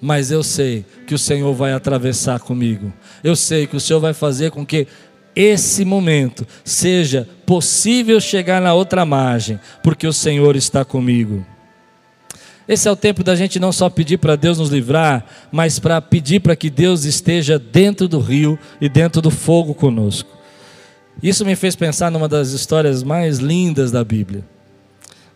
Mas 0.00 0.32
eu 0.32 0.42
sei 0.42 0.84
que 1.06 1.14
o 1.14 1.18
Senhor 1.18 1.54
vai 1.54 1.72
atravessar 1.72 2.40
comigo. 2.40 2.92
Eu 3.22 3.36
sei 3.36 3.68
que 3.68 3.76
o 3.76 3.80
Senhor 3.80 4.00
vai 4.00 4.12
fazer 4.12 4.50
com 4.50 4.66
que 4.66 4.88
esse 5.36 5.84
momento 5.84 6.44
seja 6.64 7.28
possível 7.46 8.20
chegar 8.20 8.60
na 8.60 8.74
outra 8.74 9.06
margem, 9.06 9.60
porque 9.84 10.04
o 10.04 10.12
Senhor 10.12 10.56
está 10.56 10.84
comigo. 10.84 11.46
Esse 12.72 12.88
é 12.88 12.90
o 12.90 12.96
tempo 12.96 13.22
da 13.22 13.36
gente 13.36 13.60
não 13.60 13.70
só 13.70 13.90
pedir 13.90 14.16
para 14.16 14.34
Deus 14.34 14.56
nos 14.56 14.70
livrar, 14.70 15.26
mas 15.52 15.78
para 15.78 16.00
pedir 16.00 16.40
para 16.40 16.56
que 16.56 16.70
Deus 16.70 17.04
esteja 17.04 17.58
dentro 17.58 18.08
do 18.08 18.18
rio 18.18 18.58
e 18.80 18.88
dentro 18.88 19.20
do 19.20 19.30
fogo 19.30 19.74
conosco. 19.74 20.30
Isso 21.22 21.44
me 21.44 21.54
fez 21.54 21.76
pensar 21.76 22.10
numa 22.10 22.26
das 22.26 22.52
histórias 22.52 23.02
mais 23.02 23.40
lindas 23.40 23.90
da 23.90 24.02
Bíblia. 24.02 24.42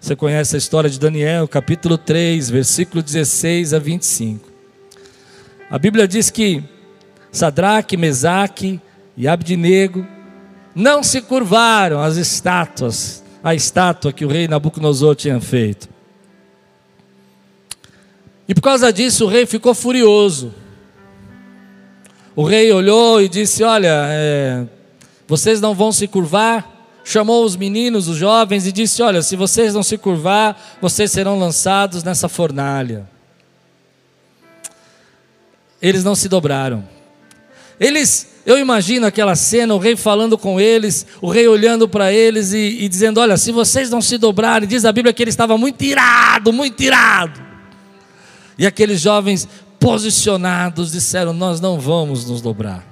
Você 0.01 0.17
conhece 0.17 0.57
a 0.57 0.59
história 0.59 0.89
de 0.89 0.99
Daniel, 0.99 1.47
capítulo 1.47 1.99
3, 1.99 2.49
versículo 2.49 3.03
16 3.03 3.75
a 3.75 3.79
25. 3.79 4.51
A 5.71 5.79
Bíblia 5.79 6.09
diz 6.09 6.31
que 6.31 6.65
Sadraque, 7.31 7.99
Mesaque 7.99 8.81
e 9.15 9.29
Abdinego 9.29 10.07
não 10.75 11.03
se 11.03 11.21
curvaram 11.21 12.01
às 12.01 12.17
estátuas, 12.17 13.23
à 13.45 13.55
estátua 13.55 14.11
que 14.11 14.25
o 14.25 14.29
rei 14.29 14.49
Nabucodonosor 14.49 15.15
tinha 15.15 15.39
feito. 15.39 15.96
E 18.49 18.55
por 18.55 18.61
causa 18.61 18.93
disso 18.93 19.25
o 19.25 19.29
rei 19.29 19.45
ficou 19.47 19.75
furioso. 19.75 20.55
O 22.35 22.45
rei 22.45 22.71
olhou 22.71 23.21
e 23.21 23.29
disse: 23.29 23.65
Olha, 23.65 24.07
é, 24.09 24.65
vocês 25.27 25.61
não 25.61 25.75
vão 25.75 25.91
se 25.91 26.07
curvar. 26.07 26.75
Chamou 27.03 27.45
os 27.45 27.55
meninos, 27.55 28.09
os 28.09 28.17
jovens, 28.17 28.67
e 28.67 28.73
disse: 28.73 29.03
Olha, 29.03 29.23
se 29.23 29.37
vocês 29.37 29.73
não 29.73 29.83
se 29.83 29.97
curvar, 29.97 30.61
vocês 30.81 31.11
serão 31.11 31.39
lançados 31.39 32.05
nessa 32.05 32.29
fornalha. 32.29 33.09
Eles 35.81 36.05
não 36.05 36.15
se 36.15 36.29
dobraram. 36.29 36.85
Eles, 37.79 38.29
eu 38.45 38.59
imagino 38.59 39.07
aquela 39.07 39.37
cena, 39.37 39.75
o 39.75 39.79
rei 39.79 39.95
falando 39.95 40.37
com 40.37 40.59
eles, 40.61 41.07
o 41.21 41.29
rei 41.29 41.47
olhando 41.47 41.89
para 41.89 42.13
eles 42.13 42.53
e, 42.53 42.85
e 42.85 42.89
dizendo: 42.89 43.21
Olha, 43.21 43.37
se 43.37 43.51
vocês 43.51 43.89
não 43.89 44.03
se 44.03 44.19
dobrarem, 44.19 44.69
diz 44.69 44.85
a 44.85 44.93
Bíblia 44.93 45.13
que 45.13 45.23
ele 45.23 45.31
estava 45.31 45.57
muito 45.57 45.83
irado, 45.83 46.53
muito 46.53 46.83
irado. 46.83 47.46
E 48.59 48.67
aqueles 48.67 49.01
jovens 49.01 49.49
posicionados 49.79 50.93
disseram: 50.93 51.33
Nós 51.33 51.61
não 51.61 51.79
vamos 51.79 52.25
nos 52.25 52.41
dobrar. 52.41 52.85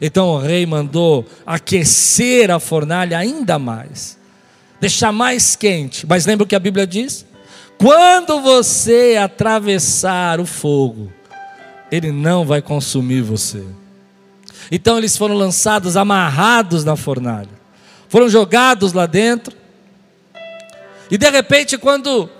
Então 0.00 0.30
o 0.30 0.38
rei 0.38 0.66
mandou 0.66 1.24
aquecer 1.46 2.50
a 2.50 2.58
fornalha 2.58 3.18
ainda 3.18 3.58
mais, 3.58 4.18
deixar 4.80 5.12
mais 5.12 5.54
quente. 5.54 6.06
Mas 6.06 6.26
lembra 6.26 6.44
o 6.44 6.46
que 6.46 6.56
a 6.56 6.60
Bíblia 6.60 6.86
diz? 6.86 7.26
Quando 7.78 8.40
você 8.40 9.18
atravessar 9.20 10.40
o 10.40 10.46
fogo, 10.46 11.12
ele 11.90 12.10
não 12.10 12.44
vai 12.44 12.62
consumir 12.62 13.20
você. 13.20 13.62
Então 14.70 14.96
eles 14.98 15.16
foram 15.16 15.34
lançados 15.34 15.96
amarrados 15.96 16.84
na 16.84 16.96
fornalha, 16.96 17.50
foram 18.08 18.28
jogados 18.28 18.92
lá 18.92 19.06
dentro. 19.06 19.54
E 21.10 21.18
de 21.18 21.28
repente, 21.28 21.76
quando 21.76 22.30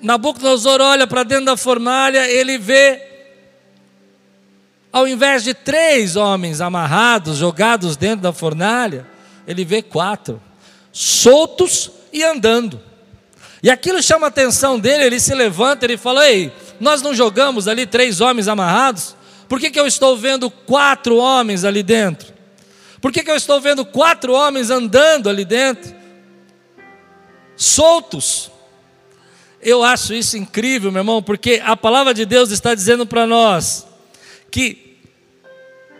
Nabucodonosor 0.00 0.80
olha 0.80 1.06
para 1.06 1.22
dentro 1.22 1.46
da 1.46 1.56
fornalha, 1.56 2.28
ele 2.28 2.56
vê, 2.58 3.02
ao 4.92 5.08
invés 5.08 5.42
de 5.42 5.54
três 5.54 6.16
homens 6.16 6.60
amarrados, 6.60 7.38
jogados 7.38 7.96
dentro 7.96 8.22
da 8.22 8.32
fornalha, 8.32 9.06
ele 9.46 9.64
vê 9.64 9.82
quatro, 9.82 10.40
soltos 10.92 11.90
e 12.12 12.22
andando. 12.22 12.80
E 13.62 13.70
aquilo 13.70 14.02
chama 14.02 14.26
a 14.26 14.28
atenção 14.28 14.78
dele, 14.78 15.04
ele 15.04 15.18
se 15.18 15.34
levanta, 15.34 15.84
ele 15.84 15.96
fala: 15.96 16.28
Ei, 16.28 16.52
nós 16.78 17.02
não 17.02 17.14
jogamos 17.14 17.66
ali 17.66 17.86
três 17.86 18.20
homens 18.20 18.46
amarrados? 18.46 19.16
Por 19.48 19.58
que, 19.58 19.70
que 19.70 19.80
eu 19.80 19.86
estou 19.86 20.16
vendo 20.16 20.50
quatro 20.50 21.16
homens 21.16 21.64
ali 21.64 21.82
dentro? 21.82 22.32
Por 23.00 23.12
que, 23.12 23.22
que 23.22 23.30
eu 23.30 23.36
estou 23.36 23.60
vendo 23.60 23.84
quatro 23.84 24.32
homens 24.32 24.70
andando 24.70 25.28
ali 25.28 25.44
dentro? 25.44 25.94
Soltos. 27.56 28.50
Eu 29.68 29.82
acho 29.82 30.14
isso 30.14 30.38
incrível, 30.38 30.90
meu 30.90 31.00
irmão, 31.00 31.22
porque 31.22 31.60
a 31.62 31.76
palavra 31.76 32.14
de 32.14 32.24
Deus 32.24 32.50
está 32.50 32.74
dizendo 32.74 33.04
para 33.04 33.26
nós 33.26 33.86
que 34.50 34.96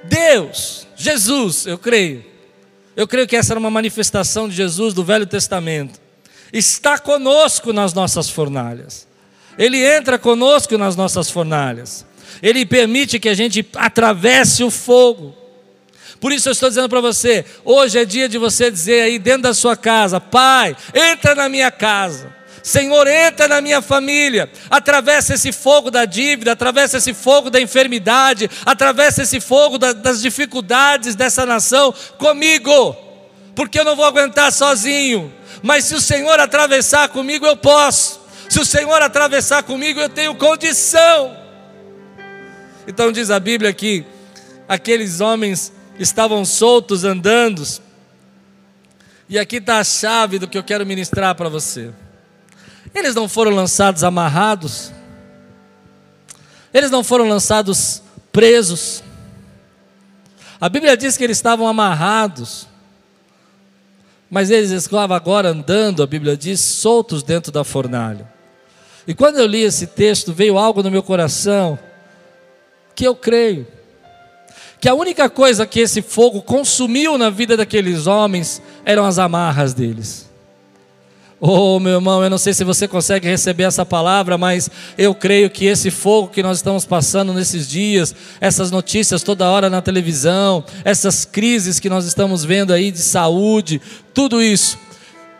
Deus, 0.05 0.87
Jesus, 0.97 1.67
eu 1.67 1.77
creio, 1.77 2.25
eu 2.97 3.07
creio 3.07 3.27
que 3.27 3.37
essa 3.37 3.53
era 3.53 3.61
uma 3.61 3.71
manifestação 3.71 4.49
de 4.49 4.55
Jesus 4.55 4.95
do 4.95 5.05
Velho 5.05 5.27
Testamento. 5.27 6.01
Está 6.51 6.99
conosco 6.99 7.71
nas 7.71 7.93
nossas 7.93 8.31
fornalhas. 8.31 9.07
Ele 9.59 9.85
entra 9.85 10.19
conosco 10.19 10.79
nas 10.79 10.97
nossas 10.97 11.31
fornalhas. 11.31 12.07
Ele 12.43 12.65
permite 12.65 13.19
que 13.19 13.29
a 13.29 13.35
gente 13.35 13.69
atravesse 13.75 14.65
o 14.65 14.71
fogo. 14.71 15.37
Por 16.19 16.33
isso 16.33 16.49
eu 16.49 16.53
estou 16.53 16.71
dizendo 16.71 16.89
para 16.89 17.03
você, 17.03 17.45
hoje 17.67 17.99
é 17.99 18.07
dia 18.07 18.31
de 18.31 18.39
você 18.39 18.71
dizer 18.71 19.03
aí 19.03 19.19
dentro 19.19 19.43
da 19.43 19.53
sua 19.53 19.77
casa, 19.77 20.19
Pai, 20.19 20.75
entra 20.95 21.35
na 21.35 21.51
minha 21.51 21.71
casa. 21.71 22.39
Senhor, 22.62 23.07
entra 23.07 23.49
na 23.49 23.61
minha 23.61 23.81
família, 23.81 24.50
atravessa 24.71 25.35
esse 25.35 25.53
fogo 25.53 25.91
da 25.91 26.05
dívida, 26.05 26.53
atravessa 26.53 26.99
esse 26.99 27.15
fogo 27.15 27.50
da 27.50 27.61
enfermidade, 27.61 28.50
atravessa 28.65 29.23
esse 29.23 29.41
fogo 29.41 29.79
da, 29.79 29.93
das 29.93 30.21
dificuldades 30.21 31.15
dessa 31.15 31.47
nação 31.47 31.95
comigo, 32.19 32.97
porque 33.55 33.79
eu 33.79 33.85
não 33.85 33.97
vou 33.97 34.05
aguentar 34.05 34.53
sozinho, 34.53 35.33
mas 35.62 35.85
se 35.85 35.95
o 35.95 36.00
Senhor 36.00 36.38
atravessar 36.41 37.09
comigo, 37.09 37.47
eu 37.47 37.57
posso, 37.57 38.21
se 38.49 38.61
o 38.61 38.65
Senhor 38.65 39.00
atravessar 39.03 39.62
comigo, 39.62 40.00
eu 40.00 40.09
tenho 40.09 40.35
condição. 40.35 41.37
Então 42.87 43.12
diz 43.12 43.31
a 43.31 43.38
Bíblia 43.38 43.73
que 43.73 44.05
aqueles 44.69 45.21
homens 45.21 45.73
estavam 45.99 46.45
soltos 46.45 47.05
andando, 47.05 47.62
e 49.29 49.38
aqui 49.38 49.57
está 49.57 49.79
a 49.79 49.85
chave 49.85 50.38
do 50.38 50.49
que 50.49 50.57
eu 50.57 50.65
quero 50.65 50.87
ministrar 50.87 51.35
para 51.35 51.49
você. 51.50 51.93
Eles 52.99 53.14
não 53.14 53.28
foram 53.28 53.52
lançados 53.52 54.02
amarrados, 54.02 54.93
eles 56.75 56.90
não 56.90 57.05
foram 57.05 57.28
lançados 57.28 58.02
presos. 58.33 59.05
A 60.61 60.69
Bíblia 60.69 60.97
diz 60.97 61.17
que 61.17 61.23
eles 61.23 61.38
estavam 61.38 61.69
amarrados, 61.69 62.67
mas 64.28 64.50
eles 64.50 64.71
estavam 64.73 65.17
agora 65.17 65.50
andando, 65.50 66.02
a 66.02 66.07
Bíblia 66.07 66.37
diz, 66.37 66.61
soltos 66.61 67.23
dentro 67.23 67.52
da 67.52 67.62
fornalha. 67.62 68.28
E 69.07 69.14
quando 69.14 69.38
eu 69.38 69.47
li 69.47 69.62
esse 69.62 69.87
texto, 69.87 70.33
veio 70.33 70.59
algo 70.59 70.83
no 70.83 70.90
meu 70.90 71.02
coração 71.02 71.78
que 72.95 73.07
eu 73.07 73.14
creio 73.14 73.67
que 74.81 74.88
a 74.88 74.95
única 74.95 75.28
coisa 75.31 75.67
que 75.67 75.81
esse 75.81 76.02
fogo 76.02 76.43
consumiu 76.43 77.17
na 77.17 77.31
vida 77.31 77.57
daqueles 77.57 78.07
homens 78.07 78.62
eram 78.85 79.05
as 79.05 79.19
amarras 79.19 79.75
deles. 79.75 80.28
Oh, 81.40 81.78
meu 81.78 81.95
irmão, 81.95 82.25
eu 82.25 82.28
não 82.28 82.38
sei 82.38 82.52
se 82.52 82.64
você 82.64 82.88
consegue 82.88 83.28
receber 83.28 83.62
essa 83.62 83.87
palavra, 83.87 84.37
mas 84.37 84.68
eu 84.97 85.14
creio 85.14 85.49
que 85.49 85.66
esse 85.66 85.88
fogo 85.88 86.28
que 86.28 86.42
nós 86.42 86.57
estamos 86.57 86.85
passando 86.85 87.33
nesses 87.33 87.68
dias, 87.68 88.12
essas 88.40 88.73
notícias 88.73 89.23
toda 89.23 89.49
hora 89.49 89.71
na 89.71 89.80
televisão, 89.80 90.64
essas 90.85 91.25
crises 91.25 91.78
que 91.78 91.88
nós 91.88 92.07
estamos 92.07 92.45
vendo 92.45 92.73
aí 92.73 92.90
de 92.90 92.99
saúde, 92.99 93.80
tudo 94.12 94.42
isso, 94.42 94.76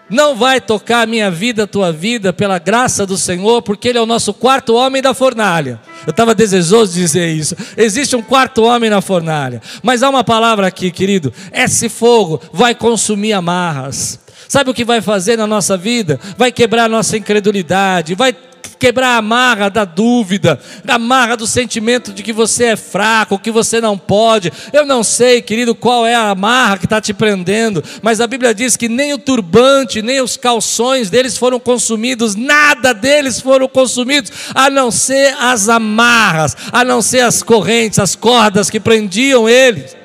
não 0.09 0.37
vai 0.37 0.61
tocar 0.61 1.03
a 1.03 1.07
minha 1.07 1.33
vida, 1.33 1.65
a 1.65 1.67
tua 1.67 1.93
vida, 1.93 2.33
pela 2.33 2.61
graça 2.61 3.05
do 3.05 3.19
Senhor, 3.19 3.61
porque 3.61 3.89
Ele 3.89 3.99
é 3.99 4.01
o 4.01 4.07
nosso 4.07 4.33
quarto 4.33 4.75
homem 4.77 5.03
da 5.03 5.13
fornalha. 5.13 5.81
Eu 6.07 6.13
estava 6.13 6.33
desejoso 6.33 6.93
de 6.95 7.01
dizer 7.01 7.29
isso. 7.29 7.57
Existe 7.77 8.15
um 8.15 8.23
quarto 8.23 8.63
homem 8.63 8.89
na 8.89 9.03
fornalha. 9.03 9.61
Mas 9.83 10.05
há 10.05 10.09
uma 10.09 10.23
palavra 10.23 10.69
aqui, 10.69 10.93
querido: 10.93 11.33
esse 11.53 11.89
fogo 11.89 12.41
vai 12.53 12.75
consumir 12.75 13.33
amarras 13.33 14.19
Sabe 14.47 14.71
o 14.71 14.75
que 14.75 14.85
vai 14.85 15.01
fazer 15.01 15.37
na 15.37 15.47
nossa 15.47 15.77
vida? 15.77 16.21
Vai 16.37 16.53
quebrar 16.53 16.85
a 16.85 16.89
nossa 16.89 17.17
incredulidade, 17.17 18.15
vai 18.15 18.37
quebrar 18.79 19.17
a 19.17 19.23
marra 19.23 19.69
da 19.69 19.85
dúvida, 19.85 20.61
a 20.87 20.99
marra 20.99 21.37
do 21.37 21.47
sentimento 21.47 22.13
de 22.13 22.23
que 22.23 22.33
você 22.33 22.67
é 22.67 22.77
fraco, 22.77 23.39
que 23.39 23.51
você 23.51 23.81
não 23.81 23.99
pode. 23.99 24.53
Eu 24.73 24.87
não 24.87 25.03
sei, 25.03 25.43
querido, 25.43 25.75
qual 25.75 26.07
é 26.07 26.15
a 26.15 26.35
marra 26.35 26.79
que 26.79 26.87
está 26.87 27.01
te 27.01 27.13
prendendo, 27.13 27.83
mas 28.03 28.21
a 28.21 28.27
Bíblia 28.27 28.55
diz 28.55 28.77
que 28.77 28.89
nem 28.89 29.13
o 29.13 29.19
turbante, 29.19 30.03
nem 30.03 30.21
os 30.21 30.37
calções 30.37 31.11
deles 31.11 31.37
foram 31.37 31.59
consumidos, 31.59 32.35
nada 32.35 32.93
deles 32.93 33.41
foram 33.41 33.69
consumidos, 33.69 34.31
a 34.55 34.71
não 34.71 34.91
ser 34.91 35.35
as 35.39 35.69
amarras, 35.69 36.57
a 36.73 36.85
não 36.85 37.03
ser 37.03 37.21
as 37.21 37.43
correntes, 37.43 37.99
as 37.99 38.15
cordas 38.15 38.71
que 38.71 38.81
prendiam 38.81 39.49
eles. 39.49 39.97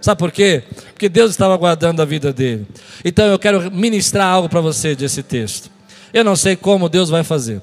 Sabe 0.00 0.18
por 0.18 0.30
quê? 0.30 0.62
Porque 0.98 1.08
Deus 1.08 1.30
estava 1.30 1.56
guardando 1.56 2.02
a 2.02 2.04
vida 2.04 2.32
dele. 2.32 2.66
Então 3.04 3.24
eu 3.26 3.38
quero 3.38 3.70
ministrar 3.70 4.26
algo 4.26 4.48
para 4.48 4.60
você 4.60 4.96
desse 4.96 5.22
texto. 5.22 5.70
Eu 6.12 6.24
não 6.24 6.34
sei 6.34 6.56
como 6.56 6.88
Deus 6.88 7.08
vai 7.08 7.22
fazer. 7.22 7.62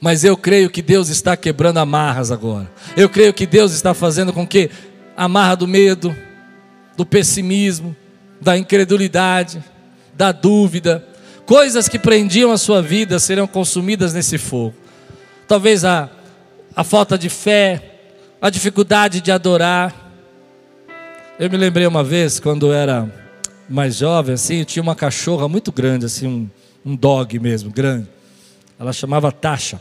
Mas 0.00 0.24
eu 0.24 0.36
creio 0.36 0.68
que 0.68 0.82
Deus 0.82 1.08
está 1.08 1.36
quebrando 1.36 1.78
amarras 1.78 2.32
agora. 2.32 2.68
Eu 2.96 3.08
creio 3.08 3.32
que 3.32 3.46
Deus 3.46 3.72
está 3.72 3.94
fazendo 3.94 4.32
com 4.32 4.44
que 4.44 4.68
a 5.16 5.26
amarra 5.26 5.54
do 5.54 5.68
medo, 5.68 6.16
do 6.96 7.06
pessimismo, 7.06 7.94
da 8.40 8.58
incredulidade, 8.58 9.62
da 10.12 10.32
dúvida, 10.32 11.06
coisas 11.46 11.88
que 11.88 11.96
prendiam 11.96 12.50
a 12.50 12.58
sua 12.58 12.82
vida 12.82 13.20
serão 13.20 13.46
consumidas 13.46 14.12
nesse 14.12 14.36
fogo. 14.36 14.74
Talvez 15.46 15.84
a, 15.84 16.10
a 16.74 16.82
falta 16.82 17.16
de 17.16 17.28
fé, 17.28 18.00
a 18.42 18.50
dificuldade 18.50 19.20
de 19.20 19.30
adorar, 19.30 20.05
eu 21.38 21.50
me 21.50 21.56
lembrei 21.56 21.86
uma 21.86 22.02
vez, 22.02 22.40
quando 22.40 22.66
eu 22.68 22.72
era 22.72 23.10
mais 23.68 23.96
jovem, 23.96 24.34
assim, 24.34 24.64
tinha 24.64 24.82
uma 24.82 24.94
cachorra 24.94 25.46
muito 25.46 25.70
grande, 25.70 26.06
assim, 26.06 26.26
um, 26.26 26.48
um 26.84 26.96
dog 26.96 27.38
mesmo, 27.38 27.70
grande. 27.70 28.08
Ela 28.78 28.92
chamava 28.92 29.30
Tasha. 29.30 29.80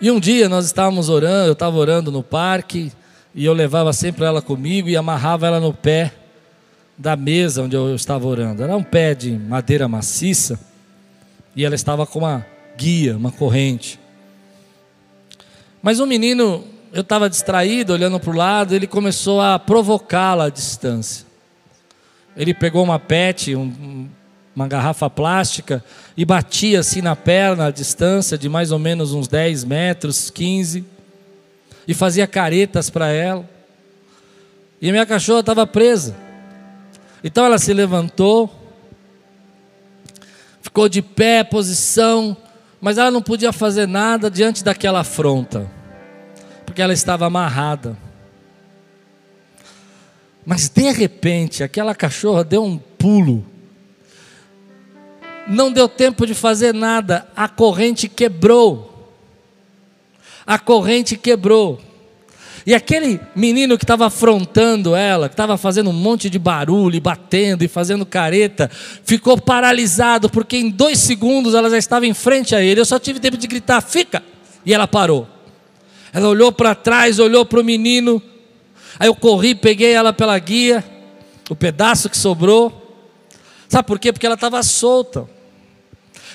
E 0.00 0.10
um 0.10 0.20
dia 0.20 0.50
nós 0.50 0.66
estávamos 0.66 1.08
orando, 1.08 1.48
eu 1.48 1.54
estava 1.54 1.76
orando 1.76 2.12
no 2.12 2.22
parque, 2.22 2.92
e 3.34 3.44
eu 3.44 3.54
levava 3.54 3.92
sempre 3.92 4.24
ela 4.24 4.42
comigo 4.42 4.88
e 4.88 4.96
amarrava 4.96 5.46
ela 5.46 5.58
no 5.58 5.72
pé 5.72 6.12
da 6.98 7.16
mesa 7.16 7.62
onde 7.62 7.74
eu 7.74 7.94
estava 7.94 8.26
orando. 8.26 8.62
Era 8.62 8.76
um 8.76 8.82
pé 8.82 9.14
de 9.14 9.32
madeira 9.32 9.88
maciça, 9.88 10.60
e 11.56 11.64
ela 11.64 11.74
estava 11.74 12.06
com 12.06 12.18
uma 12.18 12.44
guia, 12.76 13.16
uma 13.16 13.32
corrente. 13.32 13.98
Mas 15.82 16.00
um 16.00 16.06
menino 16.06 16.73
eu 16.94 17.00
estava 17.00 17.28
distraído, 17.28 17.92
olhando 17.92 18.20
para 18.20 18.30
o 18.30 18.36
lado, 18.36 18.72
ele 18.72 18.86
começou 18.86 19.40
a 19.40 19.58
provocá-la 19.58 20.44
à 20.44 20.48
distância. 20.48 21.26
Ele 22.36 22.54
pegou 22.54 22.84
uma 22.84 23.00
PET, 23.00 23.56
um, 23.56 24.08
uma 24.54 24.68
garrafa 24.68 25.10
plástica, 25.10 25.84
e 26.16 26.24
batia 26.24 26.78
assim 26.78 27.02
na 27.02 27.16
perna, 27.16 27.66
à 27.66 27.70
distância 27.72 28.38
de 28.38 28.48
mais 28.48 28.70
ou 28.70 28.78
menos 28.78 29.12
uns 29.12 29.26
10 29.26 29.64
metros, 29.64 30.30
15, 30.30 30.84
e 31.88 31.92
fazia 31.92 32.28
caretas 32.28 32.88
para 32.88 33.08
ela. 33.08 33.44
E 34.80 34.92
minha 34.92 35.04
cachorra 35.04 35.40
estava 35.40 35.66
presa. 35.66 36.14
Então 37.24 37.44
ela 37.44 37.58
se 37.58 37.74
levantou, 37.74 38.48
ficou 40.62 40.88
de 40.88 41.02
pé, 41.02 41.42
posição, 41.42 42.36
mas 42.80 42.98
ela 42.98 43.10
não 43.10 43.20
podia 43.20 43.52
fazer 43.52 43.88
nada 43.88 44.30
diante 44.30 44.62
daquela 44.62 45.00
afronta 45.00 45.68
porque 46.74 46.82
ela 46.82 46.92
estava 46.92 47.24
amarrada. 47.24 47.96
Mas 50.44 50.68
de 50.68 50.90
repente, 50.90 51.62
aquela 51.62 51.94
cachorra 51.94 52.42
deu 52.42 52.64
um 52.64 52.76
pulo. 52.76 53.46
Não 55.46 55.70
deu 55.70 55.88
tempo 55.88 56.26
de 56.26 56.34
fazer 56.34 56.74
nada, 56.74 57.28
a 57.36 57.46
corrente 57.46 58.08
quebrou. 58.08 59.14
A 60.44 60.58
corrente 60.58 61.16
quebrou. 61.16 61.80
E 62.66 62.74
aquele 62.74 63.20
menino 63.36 63.78
que 63.78 63.84
estava 63.84 64.06
afrontando 64.06 64.96
ela, 64.96 65.28
que 65.28 65.34
estava 65.34 65.56
fazendo 65.56 65.90
um 65.90 65.92
monte 65.92 66.28
de 66.28 66.40
barulho, 66.40 67.00
batendo 67.00 67.62
e 67.62 67.68
fazendo 67.68 68.04
careta, 68.04 68.68
ficou 69.04 69.40
paralisado, 69.40 70.28
porque 70.28 70.56
em 70.56 70.70
dois 70.70 70.98
segundos 70.98 71.54
ela 71.54 71.70
já 71.70 71.78
estava 71.78 72.04
em 72.04 72.14
frente 72.14 72.52
a 72.52 72.60
ele. 72.60 72.80
Eu 72.80 72.84
só 72.84 72.98
tive 72.98 73.20
tempo 73.20 73.36
de 73.36 73.46
gritar: 73.46 73.80
fica! 73.80 74.24
E 74.66 74.74
ela 74.74 74.88
parou. 74.88 75.33
Ela 76.14 76.28
olhou 76.28 76.52
para 76.52 76.76
trás, 76.76 77.18
olhou 77.18 77.44
para 77.44 77.60
o 77.60 77.64
menino. 77.64 78.22
Aí 79.00 79.08
eu 79.08 79.16
corri, 79.16 79.54
peguei 79.54 79.92
ela 79.92 80.12
pela 80.12 80.38
guia, 80.38 80.84
o 81.50 81.56
pedaço 81.56 82.08
que 82.08 82.16
sobrou. 82.16 82.80
Sabe 83.68 83.88
por 83.88 83.98
quê? 83.98 84.12
Porque 84.12 84.24
ela 84.24 84.36
estava 84.36 84.62
solta. 84.62 85.28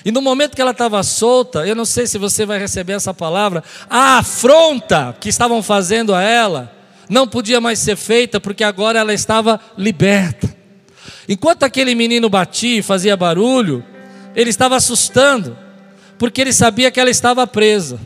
E 0.04 0.12
no 0.12 0.20
momento 0.20 0.54
que 0.54 0.60
ela 0.60 0.70
estava 0.72 1.02
solta, 1.02 1.66
eu 1.66 1.74
não 1.74 1.86
sei 1.86 2.06
se 2.06 2.18
você 2.18 2.44
vai 2.44 2.58
receber 2.58 2.92
essa 2.92 3.14
palavra, 3.14 3.64
a 3.88 4.18
afronta 4.18 5.16
que 5.18 5.30
estavam 5.30 5.62
fazendo 5.62 6.14
a 6.14 6.22
ela 6.22 6.70
não 7.08 7.26
podia 7.26 7.60
mais 7.60 7.78
ser 7.78 7.96
feita, 7.96 8.38
porque 8.38 8.62
agora 8.62 8.98
ela 8.98 9.12
estava 9.12 9.58
liberta. 9.76 10.54
Enquanto 11.28 11.64
aquele 11.64 11.94
menino 11.94 12.28
batia 12.28 12.78
e 12.78 12.82
fazia 12.82 13.16
barulho, 13.16 13.84
ele 14.34 14.50
estava 14.50 14.76
assustando, 14.76 15.56
porque 16.18 16.40
ele 16.40 16.52
sabia 16.52 16.90
que 16.90 17.00
ela 17.00 17.10
estava 17.10 17.46
presa. 17.46 17.98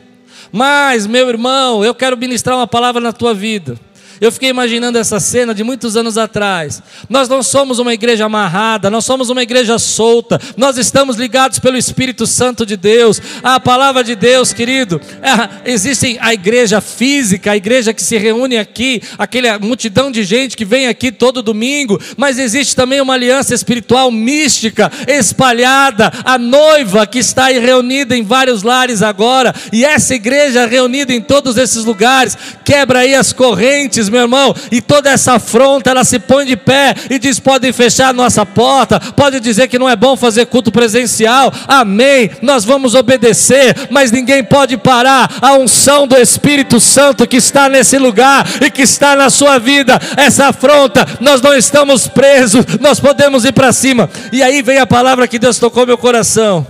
Mas, 0.57 1.05
meu 1.05 1.29
irmão, 1.29 1.85
eu 1.85 1.93
quero 1.93 2.17
ministrar 2.17 2.57
uma 2.57 2.67
palavra 2.69 3.01
na 3.01 3.13
tua 3.13 3.35
vida. 3.35 3.77
Eu 4.21 4.33
fiquei 4.33 4.49
imaginando 4.49 4.99
essa 4.99 5.21
cena 5.21 5.55
de 5.55 5.63
muitos 5.65 5.97
anos 5.97 6.17
atrás. 6.17 6.83
Nós 7.09 7.29
não 7.29 7.43
somos 7.43 7.79
uma 7.79 7.93
igreja 7.93 8.25
amarrada, 8.27 8.91
nós 8.91 9.05
somos 9.05 9.31
uma 9.31 9.43
igreja 9.43 9.79
solta. 9.79 10.41
Nós 10.57 10.79
estamos 10.79 11.17
ligados 11.17 11.59
pelo 11.59 11.77
Espírito 11.77 12.27
Santo 12.27 12.65
de 12.65 12.77
Deus. 12.77 13.21
A 13.43 13.59
palavra 13.59 14.05
de 14.05 14.15
Deus, 14.15 14.53
querido. 14.53 15.01
É, 15.23 15.73
existe 15.73 16.17
a 16.21 16.33
igreja 16.33 16.81
física, 16.81 17.53
a 17.53 17.57
igreja 17.57 17.93
que 17.93 18.03
se 18.03 18.17
reúne 18.17 18.59
aqui, 18.59 19.03
aquela 19.19 19.59
multidão 19.59 20.11
de 20.11 20.23
gente 20.25 20.57
que 20.57 20.65
vem 20.65 20.87
aqui 20.87 21.11
todo 21.11 21.43
domingo, 21.43 22.01
mas 22.17 22.39
existe 22.39 22.75
também 22.75 23.01
uma 23.01 23.15
aliança 23.15 23.55
espiritual 23.55 24.11
mística 24.11 24.91
espalhada, 25.07 26.13
a 26.25 26.39
noiva 26.39 27.07
que 27.07 27.19
está 27.19 27.47
aí 27.47 27.59
reunida 27.59 28.17
em 28.17 28.23
vários 28.23 28.63
lares 28.63 29.03
agora, 29.03 29.55
e 29.73 29.85
essa 29.85 30.15
igreja 30.15 30.67
reunida 30.67 31.13
em 31.13 31.21
todos 31.21 31.57
esses 31.57 31.85
lugares, 31.85 32.37
quebra 32.65 33.01
aí 33.01 33.15
as 33.15 33.33
correntes, 33.33 34.09
meu 34.15 34.23
irmão, 34.23 34.55
e 34.71 34.81
toda 34.81 35.11
essa 35.11 35.35
afronta, 35.35 35.91
ela 35.91 36.05
se 36.05 36.19
põe 36.19 36.47
de 36.47 36.57
pé 36.57 36.95
e 37.11 37.19
diz: 37.19 37.41
podem 37.41 37.73
fechar 37.73 38.09
a 38.09 38.13
nossa 38.13 38.47
porta, 38.47 39.01
pode 39.01 39.41
dizer 39.41 39.69
que 39.69 39.79
não 39.79 39.89
é 39.89 39.97
bom 39.97 40.17
fazer 40.17 40.47
culto 40.47 40.71
presencial, 40.71 41.53
amém, 41.67 42.31
nós 42.41 42.65
vamos 42.65 42.95
obedecer, 42.95 43.89
mas 43.91 44.13
ninguém 44.13 44.45
pode 44.45 44.77
parar 44.77 45.31
a 45.43 45.55
unção 45.55 46.07
do 46.07 46.17
Espírito 46.17 46.79
Santo 46.79 47.27
que 47.27 47.37
está 47.37 47.69
nesse 47.69 47.99
lugar 47.99 48.47
e 48.63 48.71
que 48.71 48.83
está 48.83 49.17
na 49.17 49.29
sua 49.29 49.59
vida, 49.59 49.99
essa 50.17 50.47
afronta, 50.47 51.07
nós 51.21 51.43
não 51.43 51.55
estamos 51.55 52.07
presos, 52.07 52.65
nós 52.81 53.01
podemos 53.01 53.45
ir 53.45 53.53
para 53.53 53.73
cima, 53.73 54.09
e 54.33 54.43
aí 54.43 54.63
vem 54.63 54.79
a 54.79 54.87
palavra 54.87 55.27
que 55.27 55.39
Deus 55.39 55.59
tocou 55.59 55.87
meu 55.87 55.99
coração. 55.99 56.67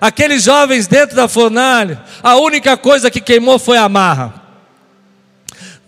Aqueles 0.00 0.42
jovens 0.42 0.88
dentro 0.88 1.14
da 1.14 1.28
fornalha, 1.28 2.00
a 2.20 2.34
única 2.34 2.76
coisa 2.76 3.08
que 3.08 3.20
queimou 3.20 3.56
foi 3.56 3.78
a 3.78 3.88
marra 3.88 4.41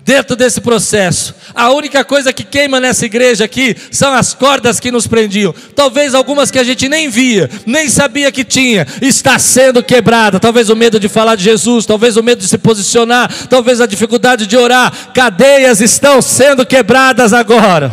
dentro 0.04 0.36
desse 0.36 0.60
processo. 0.60 1.34
A 1.54 1.70
única 1.70 2.04
coisa 2.04 2.32
que 2.32 2.44
queima 2.44 2.78
nessa 2.78 3.06
igreja 3.06 3.44
aqui 3.44 3.74
são 3.90 4.12
as 4.12 4.34
cordas 4.34 4.78
que 4.78 4.90
nos 4.90 5.06
prendiam. 5.06 5.54
Talvez 5.74 6.14
algumas 6.14 6.50
que 6.50 6.58
a 6.58 6.64
gente 6.64 6.88
nem 6.88 7.08
via, 7.08 7.50
nem 7.64 7.88
sabia 7.88 8.30
que 8.30 8.44
tinha, 8.44 8.86
está 9.00 9.38
sendo 9.38 9.82
quebrada. 9.82 10.38
Talvez 10.38 10.68
o 10.68 10.76
medo 10.76 11.00
de 11.00 11.08
falar 11.08 11.36
de 11.36 11.44
Jesus, 11.44 11.86
talvez 11.86 12.16
o 12.16 12.22
medo 12.22 12.40
de 12.40 12.48
se 12.48 12.58
posicionar, 12.58 13.32
talvez 13.48 13.80
a 13.80 13.86
dificuldade 13.86 14.46
de 14.46 14.56
orar. 14.56 14.92
Cadeias 15.14 15.80
estão 15.80 16.20
sendo 16.20 16.66
quebradas 16.66 17.32
agora. 17.32 17.92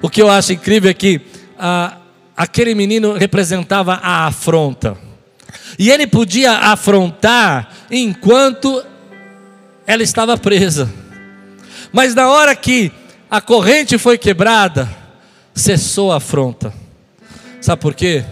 O 0.00 0.08
que 0.08 0.22
eu 0.22 0.30
acho 0.30 0.54
incrível 0.54 0.90
é 0.90 0.94
que 0.94 1.20
ah, 1.58 1.98
aquele 2.34 2.74
menino 2.74 3.12
representava 3.12 4.00
a 4.02 4.26
afronta. 4.26 4.96
E 5.78 5.90
ele 5.90 6.06
podia 6.06 6.52
afrontar 6.52 7.70
enquanto 7.90 8.82
ela 9.86 10.02
estava 10.02 10.36
presa. 10.38 10.88
Mas 11.92 12.14
na 12.14 12.28
hora 12.28 12.54
que 12.54 12.92
a 13.30 13.40
corrente 13.40 13.98
foi 13.98 14.16
quebrada, 14.18 14.88
cessou 15.54 16.12
a 16.12 16.16
afronta. 16.16 16.72
Sabe 17.60 17.80
por 17.82 17.94
quê? 17.94 18.24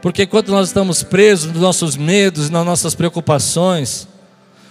Porque 0.00 0.24
enquanto 0.24 0.50
nós 0.50 0.68
estamos 0.68 1.02
presos 1.02 1.52
nos 1.52 1.60
nossos 1.60 1.96
medos, 1.96 2.50
nas 2.50 2.64
nossas 2.64 2.94
preocupações, 2.94 4.08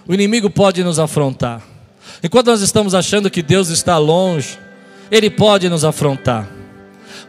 o 0.07 0.13
inimigo 0.13 0.49
pode 0.49 0.83
nos 0.83 0.99
afrontar. 0.99 1.61
Enquanto 2.23 2.47
nós 2.47 2.61
estamos 2.61 2.93
achando 2.93 3.29
que 3.29 3.41
Deus 3.41 3.69
está 3.69 3.97
longe, 3.97 4.57
ele 5.09 5.29
pode 5.29 5.69
nos 5.69 5.85
afrontar. 5.85 6.49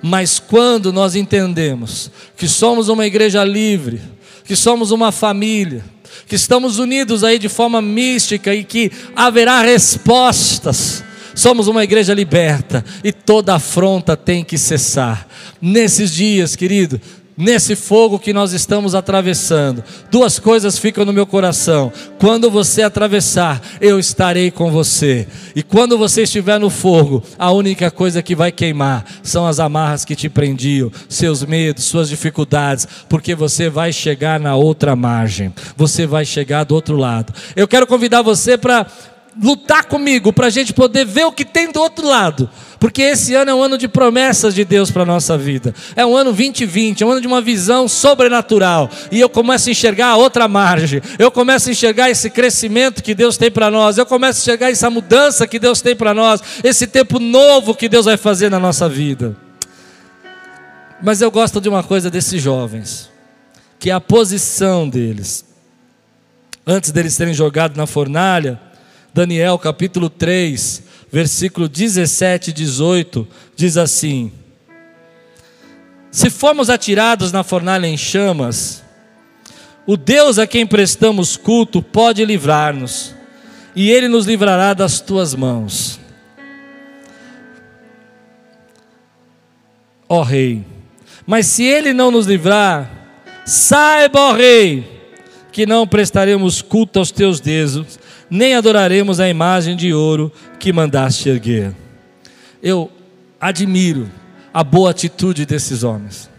Mas 0.03 0.39
quando 0.39 0.93
nós 0.93 1.15
entendemos 1.15 2.11
que 2.37 2.49
somos 2.49 2.89
uma 2.89 3.07
igreja 3.07 3.45
livre, 3.45 4.01
que 4.45 4.57
somos 4.57 4.91
uma 4.91 5.13
família, 5.13 5.85
que 6.27 6.35
estamos 6.35 6.79
unidos 6.79 7.25
aí 7.25 7.39
de 7.39 7.49
forma 7.49 7.81
mística 7.81 8.55
e 8.55 8.65
que 8.65 8.91
haverá 9.15 9.63
respostas. 9.63 11.05
Somos 11.35 11.67
uma 11.67 11.83
igreja 11.83 12.13
liberta 12.13 12.85
e 13.03 13.13
toda 13.13 13.55
afronta 13.55 14.17
tem 14.17 14.45
que 14.45 14.59
cessar. 14.59 15.27
Nesses 15.61 16.13
dias, 16.13 16.55
querido, 16.55 17.01
nesse 17.37 17.75
fogo 17.75 18.19
que 18.19 18.33
nós 18.33 18.53
estamos 18.53 18.95
atravessando. 18.95 19.83
Duas 20.11 20.39
coisas 20.39 20.79
ficam 20.79 21.05
no 21.05 21.13
meu 21.13 21.27
coração. 21.27 21.93
Quando 22.19 22.51
você 22.51 22.83
atravessar, 22.83 23.61
eu 23.81 23.99
estarei 23.99 24.51
com 24.51 24.71
você. 24.71 25.27
E 25.55 25.63
quando 25.63 25.97
você 25.97 26.23
estiver 26.23 26.59
no 26.59 26.71
fogo, 26.71 27.23
a 27.39 27.51
única 27.51 27.91
coisa 27.91 28.23
que 28.23 28.35
vai 28.35 28.53
queimar 28.53 29.05
são 29.23 29.47
as 29.47 29.61
amarras 29.61 30.05
que 30.05 30.17
te 30.17 30.29
prendiam, 30.29 30.91
seus 31.09 31.45
medos, 31.45 31.85
suas 31.85 32.09
dificuldades, 32.09 32.87
porque 33.09 33.35
você 33.35 33.69
vai 33.69 33.93
chegar 33.93 34.39
na 34.39 34.55
outra 34.55 34.95
margem. 34.95 35.53
Você 35.77 36.07
vai 36.07 36.25
chegar 36.25 36.65
do 36.65 36.75
outro 36.75 36.97
lado. 36.97 37.33
Eu 37.57 37.67
quero 37.67 37.87
convidar 37.87 38.23
você 38.23 38.57
para 38.57 38.87
lutar 39.41 39.85
comigo 39.85 40.33
para 40.33 40.49
a 40.49 40.51
gente 40.51 40.73
poder 40.73 41.05
ver 41.05 41.25
o 41.25 41.33
que 41.33 41.45
tem 41.45 41.71
do 41.71 41.81
outro 41.81 42.07
lado. 42.07 42.49
Porque 42.79 43.03
esse 43.03 43.35
ano 43.35 43.51
é 43.51 43.55
um 43.55 43.63
ano 43.63 43.79
de 43.79 43.87
promessas 43.87 44.55
de 44.55 44.65
Deus 44.65 44.91
para 44.91 45.03
a 45.03 45.07
nossa 45.07 45.39
vida. 45.39 45.73
É 45.95 46.05
um 46.05 46.17
ano 46.17 46.33
2020, 46.33 47.03
é 47.03 47.07
um 47.07 47.13
ano 47.13 47.21
de 47.21 47.27
uma 47.29 47.41
visão 47.41 47.87
sobrenatural. 47.87 48.91
E 49.11 49.21
eu 49.21 49.29
começo 49.29 49.69
a 49.69 49.73
enxergar 49.73 50.09
a 50.09 50.17
outra 50.17 50.49
margem. 50.49 51.01
Eu 51.19 51.31
começo 51.31 51.69
a 51.69 51.73
enxergar 51.73 52.11
esse 52.11 52.29
crescimento 52.29 53.03
que 53.03 53.15
Deus 53.15 53.37
tem 53.37 53.51
para 53.51 53.71
nós. 53.71 53.99
Eu 53.99 54.05
começo 54.05 54.41
a 54.41 54.43
enxergar 54.43 54.71
essa 54.71 54.91
mudança 54.91 55.47
que 55.47 55.61
Deus 55.61 55.81
tem 55.81 55.95
para 55.95 56.13
nós. 56.13 56.43
Esse 56.65 56.87
tempo 56.89 57.21
novo 57.21 57.75
que 57.75 57.89
Deus 57.89 58.07
vai 58.07 58.17
fazer 58.17 58.51
na 58.51 58.59
nossa 58.59 58.89
vida. 58.89 59.37
Mas 61.01 61.21
eu 61.21 61.31
gosto 61.31 61.61
de 61.61 61.69
uma 61.69 61.83
coisa 61.83 62.11
desses 62.11 62.43
jovens, 62.43 63.09
que 63.79 63.91
é 63.91 63.93
a 63.93 64.01
posição 64.01 64.89
deles. 64.89 65.45
Antes 66.67 66.91
deles 66.91 67.15
serem 67.15 67.35
jogados 67.35 67.77
na 67.77 67.87
fornalha, 67.87 68.61
Daniel 69.15 69.59
capítulo 69.59 70.09
3, 70.09 70.83
versículo 71.13 71.69
17 71.69 72.49
e 72.49 72.53
18, 72.55 73.29
diz 73.55 73.77
assim: 73.77 74.33
Se 76.11 76.31
formos 76.31 76.71
atirados 76.71 77.31
na 77.31 77.43
fornalha 77.43 77.87
em 77.87 77.97
chamas, 77.97 78.83
o 79.87 79.99
Deus 79.99 80.39
a 80.39 80.47
quem 80.47 80.67
prestamos 80.67 81.37
culto 81.37 81.83
pode 81.83 82.25
livrar-nos, 82.25 83.15
e 83.77 83.91
ele 83.91 84.09
nos 84.09 84.25
livrará 84.25 84.73
das 84.73 84.99
tuas 84.99 85.35
mãos. 85.35 86.01
Ó 90.09 90.23
Rei, 90.23 90.65
mas 91.27 91.47
se 91.47 91.65
ele 91.65 91.93
não 91.93 92.11
nos 92.11 92.27
livrar, 92.27 92.91
saiba, 93.45 94.21
ó 94.21 94.33
Rei, 94.33 94.91
que 95.53 95.67
não 95.67 95.87
prestaremos 95.87 96.63
culto 96.63 96.99
aos 96.99 97.11
teus 97.11 97.41
deuses, 97.41 98.01
nem 98.35 98.55
adoraremos 98.55 99.21
a 99.21 99.29
imagem 99.29 99.77
de 99.77 99.93
ouro 99.93 100.33
que 100.59 100.73
mandaste 100.73 101.29
erguer. 101.29 101.77
Eu 102.63 102.91
admiro 103.39 104.11
a 104.55 104.65
boa 104.65 104.91
atitude 104.91 105.45
desses 105.45 105.83
homens. 105.83 106.31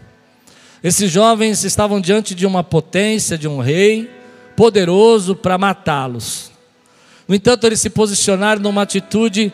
Esses 0.82 1.08
jovens 1.08 1.62
estavam 1.62 2.00
diante 2.00 2.34
de 2.34 2.46
uma 2.46 2.64
potência, 2.64 3.38
de 3.38 3.46
um 3.46 3.60
rei 3.60 4.10
poderoso 4.56 5.36
para 5.36 5.56
matá-los. 5.56 6.50
No 7.28 7.34
entanto, 7.36 7.64
eles 7.64 7.80
se 7.80 7.88
posicionaram 7.88 8.60
numa 8.60 8.82
atitude 8.82 9.52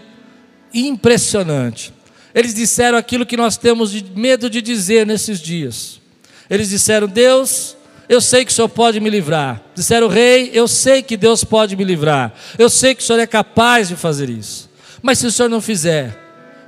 impressionante. 0.72 1.92
Eles 2.34 2.54
disseram 2.54 2.96
aquilo 2.96 3.26
que 3.26 3.36
nós 3.36 3.58
temos 3.58 3.92
medo 4.16 4.48
de 4.48 4.62
dizer 4.62 5.06
nesses 5.06 5.40
dias. 5.40 6.00
Eles 6.48 6.70
disseram: 6.70 7.06
Deus, 7.06 7.76
eu 8.10 8.20
sei 8.20 8.44
que 8.44 8.50
o 8.50 8.54
Senhor 8.54 8.68
pode 8.68 8.98
me 8.98 9.08
livrar. 9.08 9.62
Disseram, 9.72 10.08
rei, 10.08 10.50
eu 10.52 10.66
sei 10.66 11.00
que 11.00 11.16
Deus 11.16 11.44
pode 11.44 11.76
me 11.76 11.84
livrar. 11.84 12.34
Eu 12.58 12.68
sei 12.68 12.92
que 12.92 13.00
o 13.00 13.06
Senhor 13.06 13.20
é 13.20 13.26
capaz 13.26 13.86
de 13.86 13.94
fazer 13.94 14.28
isso. 14.28 14.68
Mas 15.00 15.20
se 15.20 15.28
o 15.28 15.30
Senhor 15.30 15.48
não 15.48 15.60
fizer, 15.60 16.18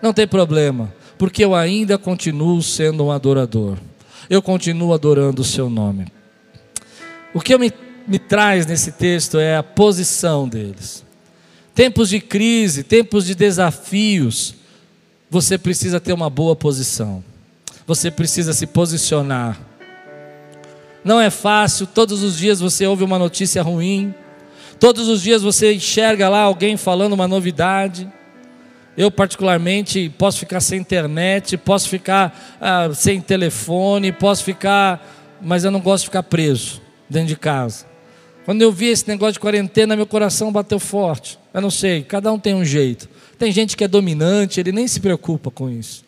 não 0.00 0.12
tem 0.12 0.24
problema, 0.24 0.94
porque 1.18 1.44
eu 1.44 1.52
ainda 1.52 1.98
continuo 1.98 2.62
sendo 2.62 3.04
um 3.04 3.10
adorador. 3.10 3.76
Eu 4.30 4.40
continuo 4.40 4.94
adorando 4.94 5.42
o 5.42 5.44
seu 5.44 5.68
nome. 5.68 6.06
O 7.34 7.40
que 7.40 7.58
me, 7.58 7.72
me 8.06 8.20
traz 8.20 8.64
nesse 8.64 8.92
texto 8.92 9.36
é 9.36 9.56
a 9.56 9.64
posição 9.64 10.48
deles. 10.48 11.04
Tempos 11.74 12.08
de 12.08 12.20
crise, 12.20 12.84
tempos 12.84 13.26
de 13.26 13.34
desafios, 13.34 14.54
você 15.28 15.58
precisa 15.58 15.98
ter 15.98 16.12
uma 16.12 16.30
boa 16.30 16.54
posição. 16.54 17.24
Você 17.84 18.12
precisa 18.12 18.52
se 18.52 18.64
posicionar 18.64 19.71
não 21.04 21.20
é 21.20 21.30
fácil, 21.30 21.86
todos 21.86 22.22
os 22.22 22.38
dias 22.38 22.60
você 22.60 22.86
ouve 22.86 23.02
uma 23.02 23.18
notícia 23.18 23.62
ruim, 23.62 24.14
todos 24.78 25.08
os 25.08 25.22
dias 25.22 25.42
você 25.42 25.74
enxerga 25.74 26.28
lá 26.28 26.40
alguém 26.40 26.76
falando 26.76 27.12
uma 27.12 27.26
novidade. 27.26 28.10
Eu, 28.96 29.10
particularmente, 29.10 30.12
posso 30.18 30.38
ficar 30.38 30.60
sem 30.60 30.78
internet, 30.78 31.56
posso 31.56 31.88
ficar 31.88 32.58
ah, 32.60 32.90
sem 32.92 33.20
telefone, 33.20 34.12
posso 34.12 34.44
ficar, 34.44 35.38
mas 35.40 35.64
eu 35.64 35.70
não 35.70 35.80
gosto 35.80 36.02
de 36.02 36.08
ficar 36.10 36.22
preso 36.22 36.80
dentro 37.08 37.28
de 37.28 37.36
casa. 37.36 37.86
Quando 38.44 38.60
eu 38.60 38.70
vi 38.70 38.88
esse 38.88 39.08
negócio 39.08 39.34
de 39.34 39.40
quarentena, 39.40 39.96
meu 39.96 40.06
coração 40.06 40.52
bateu 40.52 40.78
forte. 40.78 41.38
Eu 41.54 41.60
não 41.60 41.70
sei, 41.70 42.02
cada 42.02 42.32
um 42.32 42.38
tem 42.38 42.54
um 42.54 42.64
jeito. 42.64 43.08
Tem 43.38 43.50
gente 43.50 43.76
que 43.76 43.84
é 43.84 43.88
dominante, 43.88 44.60
ele 44.60 44.72
nem 44.72 44.86
se 44.86 45.00
preocupa 45.00 45.50
com 45.50 45.70
isso. 45.70 46.04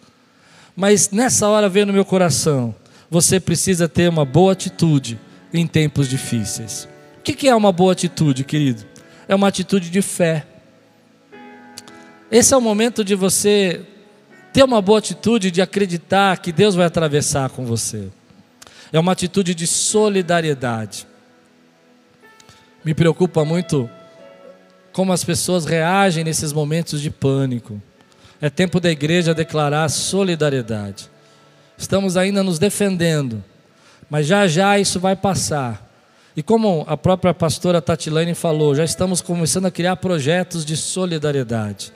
Mas 0.76 1.10
nessa 1.10 1.48
hora 1.48 1.68
veio 1.68 1.86
no 1.86 1.92
meu 1.92 2.04
coração: 2.04 2.74
você 3.10 3.38
precisa 3.38 3.88
ter 3.88 4.08
uma 4.08 4.24
boa 4.24 4.52
atitude 4.52 5.18
em 5.52 5.66
tempos 5.66 6.08
difíceis. 6.08 6.88
O 7.18 7.22
que 7.22 7.48
é 7.48 7.54
uma 7.54 7.72
boa 7.72 7.92
atitude, 7.92 8.44
querido? 8.44 8.84
É 9.28 9.34
uma 9.34 9.48
atitude 9.48 9.88
de 9.90 10.02
fé. 10.02 10.46
esse 12.30 12.52
é 12.52 12.56
o 12.56 12.60
momento 12.60 13.04
de 13.04 13.14
você 13.14 13.80
ter 14.52 14.62
uma 14.62 14.82
boa 14.82 14.98
atitude 14.98 15.50
de 15.50 15.62
acreditar 15.62 16.38
que 16.38 16.52
Deus 16.52 16.74
vai 16.74 16.86
atravessar 16.86 17.50
com 17.50 17.64
você. 17.64 18.08
É 18.92 18.98
uma 19.00 19.12
atitude 19.12 19.54
de 19.54 19.66
solidariedade. 19.66 21.06
Me 22.84 22.94
preocupa 22.94 23.44
muito 23.44 23.88
como 24.92 25.12
as 25.12 25.24
pessoas 25.24 25.64
reagem 25.64 26.22
nesses 26.22 26.52
momentos 26.52 27.00
de 27.00 27.10
pânico. 27.10 27.82
É 28.40 28.50
tempo 28.50 28.78
da 28.78 28.90
igreja 28.90 29.34
declarar 29.34 29.88
solidariedade. 29.88 31.10
Estamos 31.76 32.16
ainda 32.16 32.42
nos 32.42 32.58
defendendo, 32.58 33.42
mas 34.08 34.26
já 34.26 34.46
já 34.46 34.78
isso 34.78 35.00
vai 35.00 35.16
passar. 35.16 35.84
E 36.36 36.42
como 36.42 36.84
a 36.88 36.96
própria 36.96 37.32
pastora 37.32 37.80
Tatilane 37.80 38.34
falou, 38.34 38.74
já 38.74 38.84
estamos 38.84 39.20
começando 39.20 39.66
a 39.66 39.70
criar 39.70 39.96
projetos 39.96 40.64
de 40.64 40.76
solidariedade. 40.76 41.92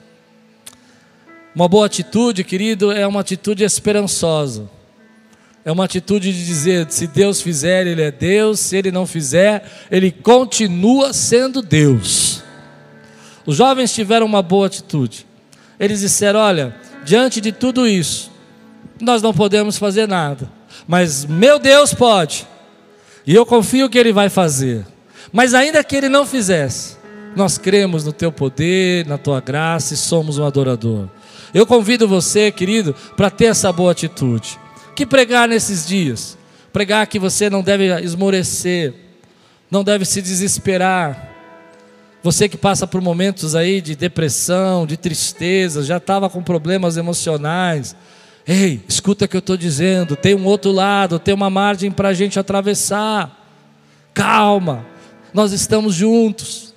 Uma 1.53 1.67
boa 1.67 1.85
atitude, 1.85 2.43
querido, 2.43 2.91
é 2.91 3.05
uma 3.05 3.19
atitude 3.21 3.63
esperançosa. 3.63 4.69
É 5.65 5.71
uma 5.71 5.83
atitude 5.83 6.31
de 6.31 6.45
dizer: 6.45 6.87
se 6.89 7.05
Deus 7.05 7.41
fizer, 7.41 7.85
Ele 7.85 8.01
é 8.01 8.11
Deus, 8.11 8.59
se 8.59 8.77
Ele 8.77 8.91
não 8.91 9.05
fizer, 9.05 9.63
Ele 9.91 10.09
continua 10.09 11.11
sendo 11.11 11.61
Deus. 11.61 12.41
Os 13.45 13.57
jovens 13.57 13.93
tiveram 13.93 14.25
uma 14.25 14.41
boa 14.41 14.67
atitude. 14.67 15.25
Eles 15.77 15.99
disseram: 15.99 16.39
olha, 16.39 16.75
diante 17.03 17.41
de 17.41 17.51
tudo 17.51 17.87
isso, 17.87 18.31
nós 18.99 19.21
não 19.21 19.33
podemos 19.33 19.77
fazer 19.77 20.07
nada, 20.07 20.49
mas 20.87 21.25
meu 21.25 21.59
Deus 21.59 21.93
pode. 21.93 22.47
E 23.25 23.33
eu 23.35 23.45
confio 23.45 23.89
que 23.89 23.97
Ele 23.97 24.11
vai 24.11 24.29
fazer. 24.29 24.85
Mas 25.31 25.53
ainda 25.53 25.83
que 25.83 25.95
Ele 25.95 26.09
não 26.09 26.25
fizesse, 26.25 26.97
nós 27.35 27.57
cremos 27.57 28.03
no 28.03 28.11
Teu 28.11 28.31
poder, 28.31 29.05
na 29.05 29.17
Tua 29.17 29.39
graça 29.39 29.93
e 29.93 29.97
somos 29.97 30.37
um 30.37 30.45
adorador. 30.45 31.07
Eu 31.53 31.65
convido 31.65 32.07
você, 32.07 32.51
querido, 32.51 32.95
para 33.15 33.29
ter 33.29 33.45
essa 33.45 33.71
boa 33.71 33.91
atitude. 33.91 34.59
Que 34.95 35.05
pregar 35.05 35.47
nesses 35.47 35.87
dias? 35.87 36.37
Pregar 36.73 37.07
que 37.07 37.17
você 37.17 37.49
não 37.49 37.63
deve 37.63 37.87
esmorecer, 38.01 38.93
não 39.69 39.83
deve 39.83 40.05
se 40.05 40.21
desesperar. 40.21 41.29
Você 42.21 42.49
que 42.49 42.57
passa 42.57 42.85
por 42.85 43.01
momentos 43.01 43.55
aí 43.55 43.79
de 43.81 43.95
depressão, 43.95 44.85
de 44.85 44.97
tristeza, 44.97 45.83
já 45.83 45.97
estava 45.97 46.29
com 46.29 46.43
problemas 46.43 46.97
emocionais, 46.97 47.95
Ei, 48.51 48.81
escuta 48.87 49.25
o 49.25 49.27
que 49.27 49.35
eu 49.35 49.41
estou 49.41 49.55
dizendo. 49.55 50.15
Tem 50.15 50.33
um 50.33 50.43
outro 50.43 50.71
lado, 50.71 51.19
tem 51.19 51.35
uma 51.35 51.51
margem 51.51 51.91
para 51.91 52.09
a 52.09 52.13
gente 52.15 52.39
atravessar. 52.39 53.45
Calma, 54.11 54.87
nós 55.31 55.51
estamos 55.51 55.93
juntos. 55.93 56.73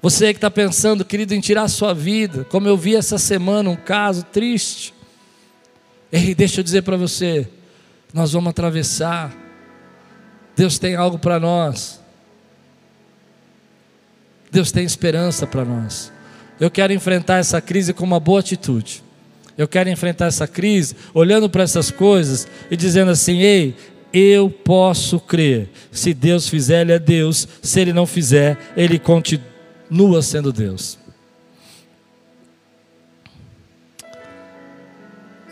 Você 0.00 0.32
que 0.32 0.36
está 0.36 0.48
pensando, 0.48 1.04
querido, 1.04 1.34
em 1.34 1.40
tirar 1.40 1.64
a 1.64 1.68
sua 1.68 1.92
vida, 1.92 2.44
como 2.44 2.68
eu 2.68 2.76
vi 2.76 2.94
essa 2.94 3.18
semana 3.18 3.68
um 3.68 3.74
caso 3.74 4.22
triste. 4.22 4.94
Ei, 6.12 6.32
deixa 6.32 6.60
eu 6.60 6.64
dizer 6.64 6.82
para 6.82 6.96
você, 6.96 7.48
nós 8.14 8.32
vamos 8.32 8.50
atravessar. 8.50 9.36
Deus 10.54 10.78
tem 10.78 10.94
algo 10.94 11.18
para 11.18 11.40
nós. 11.40 12.00
Deus 14.48 14.70
tem 14.70 14.84
esperança 14.84 15.44
para 15.44 15.64
nós. 15.64 16.12
Eu 16.60 16.70
quero 16.70 16.92
enfrentar 16.92 17.38
essa 17.38 17.60
crise 17.60 17.92
com 17.92 18.04
uma 18.04 18.20
boa 18.20 18.38
atitude. 18.38 19.07
Eu 19.58 19.66
quero 19.66 19.90
enfrentar 19.90 20.26
essa 20.26 20.46
crise 20.46 20.94
olhando 21.12 21.50
para 21.50 21.64
essas 21.64 21.90
coisas 21.90 22.46
e 22.70 22.76
dizendo 22.76 23.10
assim: 23.10 23.40
ei, 23.40 23.74
eu 24.12 24.48
posso 24.48 25.18
crer. 25.18 25.68
Se 25.90 26.14
Deus 26.14 26.48
fizer, 26.48 26.82
Ele 26.82 26.92
é 26.92 26.98
Deus. 26.98 27.48
Se 27.60 27.80
Ele 27.80 27.92
não 27.92 28.06
fizer, 28.06 28.56
Ele 28.76 29.00
continua 29.00 30.22
sendo 30.22 30.52
Deus. 30.52 30.96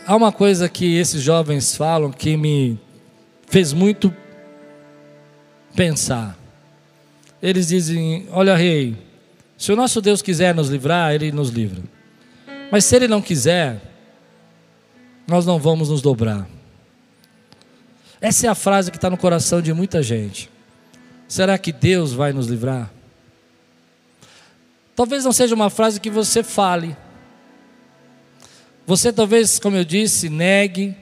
Há 0.05 0.15
uma 0.15 0.31
coisa 0.31 0.69
que 0.69 0.97
esses 0.97 1.21
jovens 1.21 1.75
falam 1.75 2.09
que 2.09 2.37
me 2.37 2.79
fez 3.49 3.73
muito 3.73 4.15
pensar. 5.75 6.39
Eles 7.43 7.67
dizem: 7.67 8.25
Olha, 8.31 8.55
rei, 8.55 8.95
se 9.57 9.69
o 9.69 9.75
nosso 9.75 9.99
Deus 9.99 10.21
quiser 10.21 10.55
nos 10.55 10.69
livrar, 10.69 11.13
Ele 11.13 11.29
nos 11.29 11.49
livra. 11.49 11.83
Mas 12.71 12.85
se 12.85 12.95
Ele 12.95 13.09
não 13.09 13.21
quiser, 13.21 13.81
nós 15.27 15.45
não 15.45 15.59
vamos 15.59 15.89
nos 15.89 16.01
dobrar. 16.01 16.47
Essa 18.21 18.47
é 18.47 18.49
a 18.49 18.55
frase 18.55 18.89
que 18.89 18.97
está 18.97 19.09
no 19.09 19.17
coração 19.17 19.61
de 19.61 19.73
muita 19.73 20.01
gente. 20.01 20.49
Será 21.27 21.57
que 21.57 21.71
Deus 21.71 22.13
vai 22.13 22.31
nos 22.31 22.47
livrar? 22.47 22.89
Talvez 24.95 25.25
não 25.25 25.31
seja 25.31 25.53
uma 25.53 25.69
frase 25.69 25.99
que 25.99 26.09
você 26.09 26.41
fale. 26.41 26.95
Você 28.87 29.11
talvez, 29.11 29.59
como 29.59 29.75
eu 29.75 29.83
disse, 29.83 30.29
negue, 30.29 30.95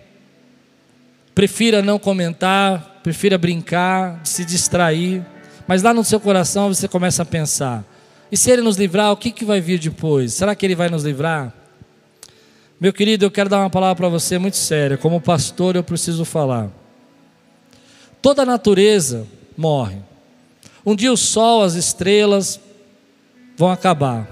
prefira 1.34 1.82
não 1.82 2.00
comentar, 2.00 3.00
prefira 3.04 3.38
brincar, 3.38 4.20
se 4.26 4.44
distrair, 4.44 5.24
mas 5.68 5.84
lá 5.84 5.94
no 5.94 6.04
seu 6.04 6.20
coração 6.20 6.74
você 6.74 6.88
começa 6.88 7.22
a 7.22 7.26
pensar: 7.26 7.86
e 8.32 8.36
se 8.36 8.50
Ele 8.50 8.64
nos 8.64 8.76
livrar, 8.76 9.12
o 9.12 9.18
que, 9.18 9.32
que 9.32 9.46
vai 9.46 9.62
vir 9.62 9.80
depois? 9.80 10.34
Será 10.34 10.56
que 10.56 10.66
Ele 10.66 10.76
vai 10.76 10.90
nos 10.90 11.04
livrar? 11.04 11.54
Meu 12.80 12.92
querido, 12.92 13.26
eu 13.26 13.32
quero 13.32 13.50
dar 13.50 13.60
uma 13.60 13.70
palavra 13.70 13.96
para 13.96 14.10
você 14.10 14.38
muito 14.38 14.58
séria. 14.58 14.98
Como 14.98 15.22
pastor, 15.22 15.76
eu 15.76 15.84
preciso 15.84 16.26
falar. 16.26 16.70
Toda 18.22 18.42
a 18.42 18.46
natureza 18.46 19.26
morre. 19.58 19.98
Um 20.86 20.96
dia 20.96 21.12
o 21.12 21.18
sol, 21.18 21.64
as 21.64 21.76
estrelas 21.76 22.60
vão 23.56 23.72
acabar. 23.72 24.28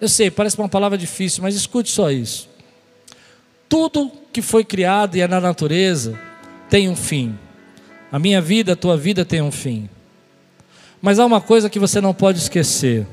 Eu 0.00 0.08
sei, 0.08 0.30
parece 0.30 0.56
uma 0.58 0.68
palavra 0.68 0.96
difícil, 0.96 1.42
mas 1.42 1.54
escute 1.54 1.90
só 1.90 2.10
isso. 2.10 2.48
Tudo 3.68 4.10
que 4.32 4.40
foi 4.40 4.64
criado 4.64 5.16
e 5.16 5.20
é 5.20 5.28
na 5.28 5.40
natureza 5.40 6.18
tem 6.70 6.88
um 6.88 6.96
fim. 6.96 7.38
A 8.10 8.18
minha 8.18 8.40
vida, 8.40 8.72
a 8.72 8.76
tua 8.76 8.96
vida 8.96 9.24
tem 9.24 9.42
um 9.42 9.52
fim. 9.52 9.90
Mas 11.02 11.18
há 11.18 11.26
uma 11.26 11.40
coisa 11.40 11.68
que 11.68 11.78
você 11.78 12.00
não 12.00 12.14
pode 12.14 12.38
esquecer 12.38 13.06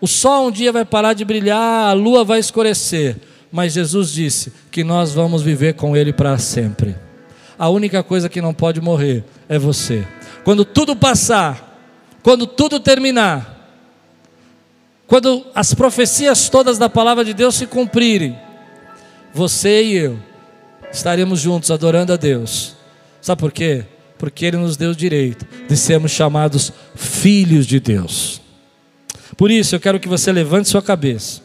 o 0.00 0.06
sol 0.06 0.48
um 0.48 0.50
dia 0.50 0.72
vai 0.72 0.84
parar 0.84 1.12
de 1.12 1.24
brilhar, 1.24 1.90
a 1.90 1.92
lua 1.92 2.24
vai 2.24 2.38
escurecer, 2.38 3.16
mas 3.52 3.74
Jesus 3.74 4.10
disse 4.10 4.52
que 4.70 4.82
nós 4.82 5.12
vamos 5.12 5.42
viver 5.42 5.74
com 5.74 5.96
Ele 5.96 6.12
para 6.12 6.38
sempre. 6.38 6.96
A 7.58 7.68
única 7.68 8.02
coisa 8.02 8.28
que 8.28 8.40
não 8.40 8.54
pode 8.54 8.80
morrer 8.80 9.22
é 9.48 9.58
você. 9.58 10.06
Quando 10.44 10.64
tudo 10.64 10.96
passar, 10.96 11.78
quando 12.22 12.46
tudo 12.46 12.80
terminar, 12.80 13.58
quando 15.06 15.44
as 15.54 15.74
profecias 15.74 16.48
todas 16.48 16.78
da 16.78 16.88
palavra 16.88 17.24
de 17.24 17.34
Deus 17.34 17.56
se 17.56 17.66
cumprirem, 17.66 18.38
você 19.34 19.82
e 19.82 19.96
eu 19.96 20.18
estaremos 20.92 21.40
juntos 21.40 21.70
adorando 21.70 22.12
a 22.12 22.16
Deus. 22.16 22.74
Sabe 23.20 23.40
por 23.40 23.52
quê? 23.52 23.84
Porque 24.18 24.46
Ele 24.46 24.56
nos 24.56 24.76
deu 24.76 24.90
o 24.90 24.96
direito 24.96 25.46
de 25.68 25.76
sermos 25.76 26.10
chamados 26.10 26.72
filhos 26.94 27.66
de 27.66 27.78
Deus. 27.78 28.39
Por 29.36 29.50
isso, 29.50 29.74
eu 29.74 29.80
quero 29.80 30.00
que 30.00 30.08
você 30.08 30.32
levante 30.32 30.68
sua 30.68 30.82
cabeça 30.82 31.40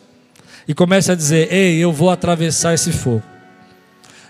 e 0.67 0.73
comece 0.73 1.11
a 1.11 1.15
dizer: 1.15 1.51
Ei, 1.51 1.77
eu 1.77 1.91
vou 1.91 2.09
atravessar 2.09 2.73
esse 2.73 2.91
fogo. 2.91 3.23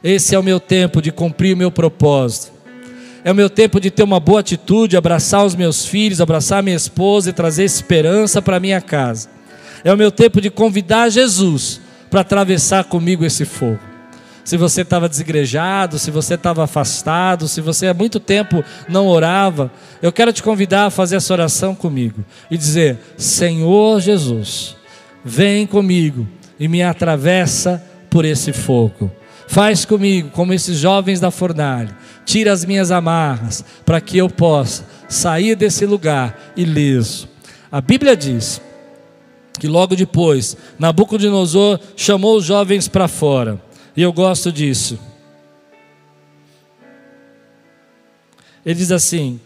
Esse 0.04 0.36
é 0.36 0.40
o 0.40 0.44
meu 0.44 0.60
tempo 0.60 1.02
de 1.02 1.12
cumprir 1.12 1.56
o 1.56 1.58
meu 1.58 1.72
propósito. 1.72 2.54
É 3.24 3.32
o 3.32 3.36
meu 3.36 3.50
tempo 3.50 3.80
de 3.80 3.90
ter 3.90 4.04
uma 4.04 4.20
boa 4.20 4.42
atitude, 4.42 4.96
abraçar 4.96 5.44
os 5.44 5.56
meus 5.56 5.86
filhos, 5.86 6.22
abraçar 6.22 6.62
minha 6.62 6.76
esposa 6.76 7.32
e 7.32 7.34
trazer 7.34 7.64
esperança 7.64 8.40
para 8.40 8.60
minha 8.60 8.80
casa. 8.80 9.30
É 9.84 9.92
o 9.92 9.98
meu 9.98 10.12
tempo 10.12 10.40
de 10.40 10.52
convidar 10.52 11.10
Jesus 11.10 11.82
para 12.10 12.22
atravessar 12.22 12.84
comigo 12.84 13.26
esse 13.26 13.46
fogo 13.46 13.95
se 14.46 14.58
você 14.58 14.82
estava 14.82 15.10
desigrejado, 15.10 15.98
se 15.98 16.12
você 16.12 16.36
estava 16.36 16.64
afastado, 16.64 17.48
se 17.48 17.60
você 17.60 17.88
há 17.88 17.96
muito 17.96 18.20
tempo 18.20 18.64
não 18.88 19.08
orava, 19.08 19.72
eu 20.04 20.12
quero 20.12 20.32
te 20.32 20.44
convidar 20.44 20.86
a 20.86 20.90
fazer 20.92 21.16
essa 21.16 21.34
oração 21.34 21.74
comigo 21.74 22.24
e 22.50 22.56
dizer: 22.56 23.00
Senhor 23.18 24.00
Jesus, 24.00 24.76
vem 25.24 25.66
comigo 25.66 26.28
e 26.60 26.68
me 26.68 26.84
atravessa 26.84 27.84
por 28.08 28.24
esse 28.24 28.54
fogo. 28.54 29.12
Faz 29.48 29.84
comigo 29.84 30.30
como 30.30 30.54
esses 30.54 30.78
jovens 30.78 31.20
da 31.20 31.32
fornalha, 31.32 31.98
tira 32.24 32.54
as 32.54 32.64
minhas 32.64 32.92
amarras, 32.92 33.66
para 33.84 34.00
que 34.00 34.16
eu 34.16 34.30
possa 34.30 34.86
sair 35.10 35.56
desse 35.56 35.88
lugar 35.88 36.54
ileso. 36.56 37.28
A 37.72 37.82
Bíblia 37.82 38.16
diz 38.16 38.62
que 39.60 39.68
logo 39.68 39.96
depois 39.96 40.56
Nabucodonosor 40.78 41.80
chamou 41.96 42.38
os 42.38 42.46
jovens 42.46 42.88
para 42.88 43.08
fora 43.08 43.60
e 43.96 44.02
eu 44.02 44.12
gosto 44.12 44.52
disso. 44.52 45.00
Ele 48.66 48.76
diz 48.76 48.92
assim: 48.92 49.40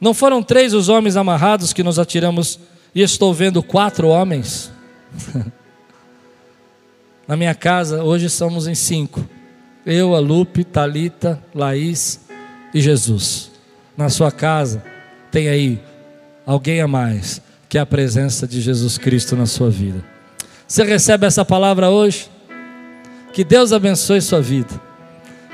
Não 0.00 0.14
foram 0.14 0.42
três 0.42 0.72
os 0.74 0.88
homens 0.88 1.16
amarrados 1.16 1.72
que 1.72 1.82
nos 1.82 1.98
atiramos, 1.98 2.58
e 2.94 3.02
estou 3.02 3.34
vendo 3.34 3.62
quatro 3.62 4.08
homens? 4.08 4.72
Na 7.28 7.36
minha 7.36 7.54
casa, 7.54 8.02
hoje 8.02 8.30
somos 8.30 8.66
em 8.66 8.74
cinco. 8.74 9.28
Eu, 9.84 10.14
a 10.14 10.18
Lupe, 10.18 10.64
Talita, 10.64 11.42
Laís 11.54 12.20
e 12.72 12.80
Jesus. 12.80 13.50
Na 13.96 14.08
sua 14.08 14.30
casa, 14.30 14.82
tem 15.30 15.48
aí 15.48 15.80
alguém 16.44 16.80
a 16.80 16.88
mais 16.88 17.42
que 17.68 17.78
é 17.78 17.80
a 17.80 17.86
presença 17.86 18.46
de 18.46 18.60
Jesus 18.60 18.96
Cristo 18.96 19.34
na 19.34 19.46
sua 19.46 19.68
vida. 19.70 20.04
Você 20.66 20.84
recebe 20.84 21.26
essa 21.26 21.44
palavra 21.44 21.90
hoje? 21.90 22.30
Que 23.36 23.44
Deus 23.44 23.70
abençoe 23.70 24.22
sua 24.22 24.40
vida. 24.40 24.80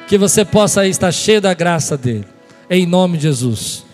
Que 0.06 0.16
você 0.16 0.44
possa 0.44 0.86
estar 0.86 1.10
cheio 1.10 1.40
da 1.40 1.52
graça 1.52 1.96
dele. 1.96 2.24
Em 2.70 2.86
nome 2.86 3.16
de 3.16 3.24
Jesus. 3.24 3.84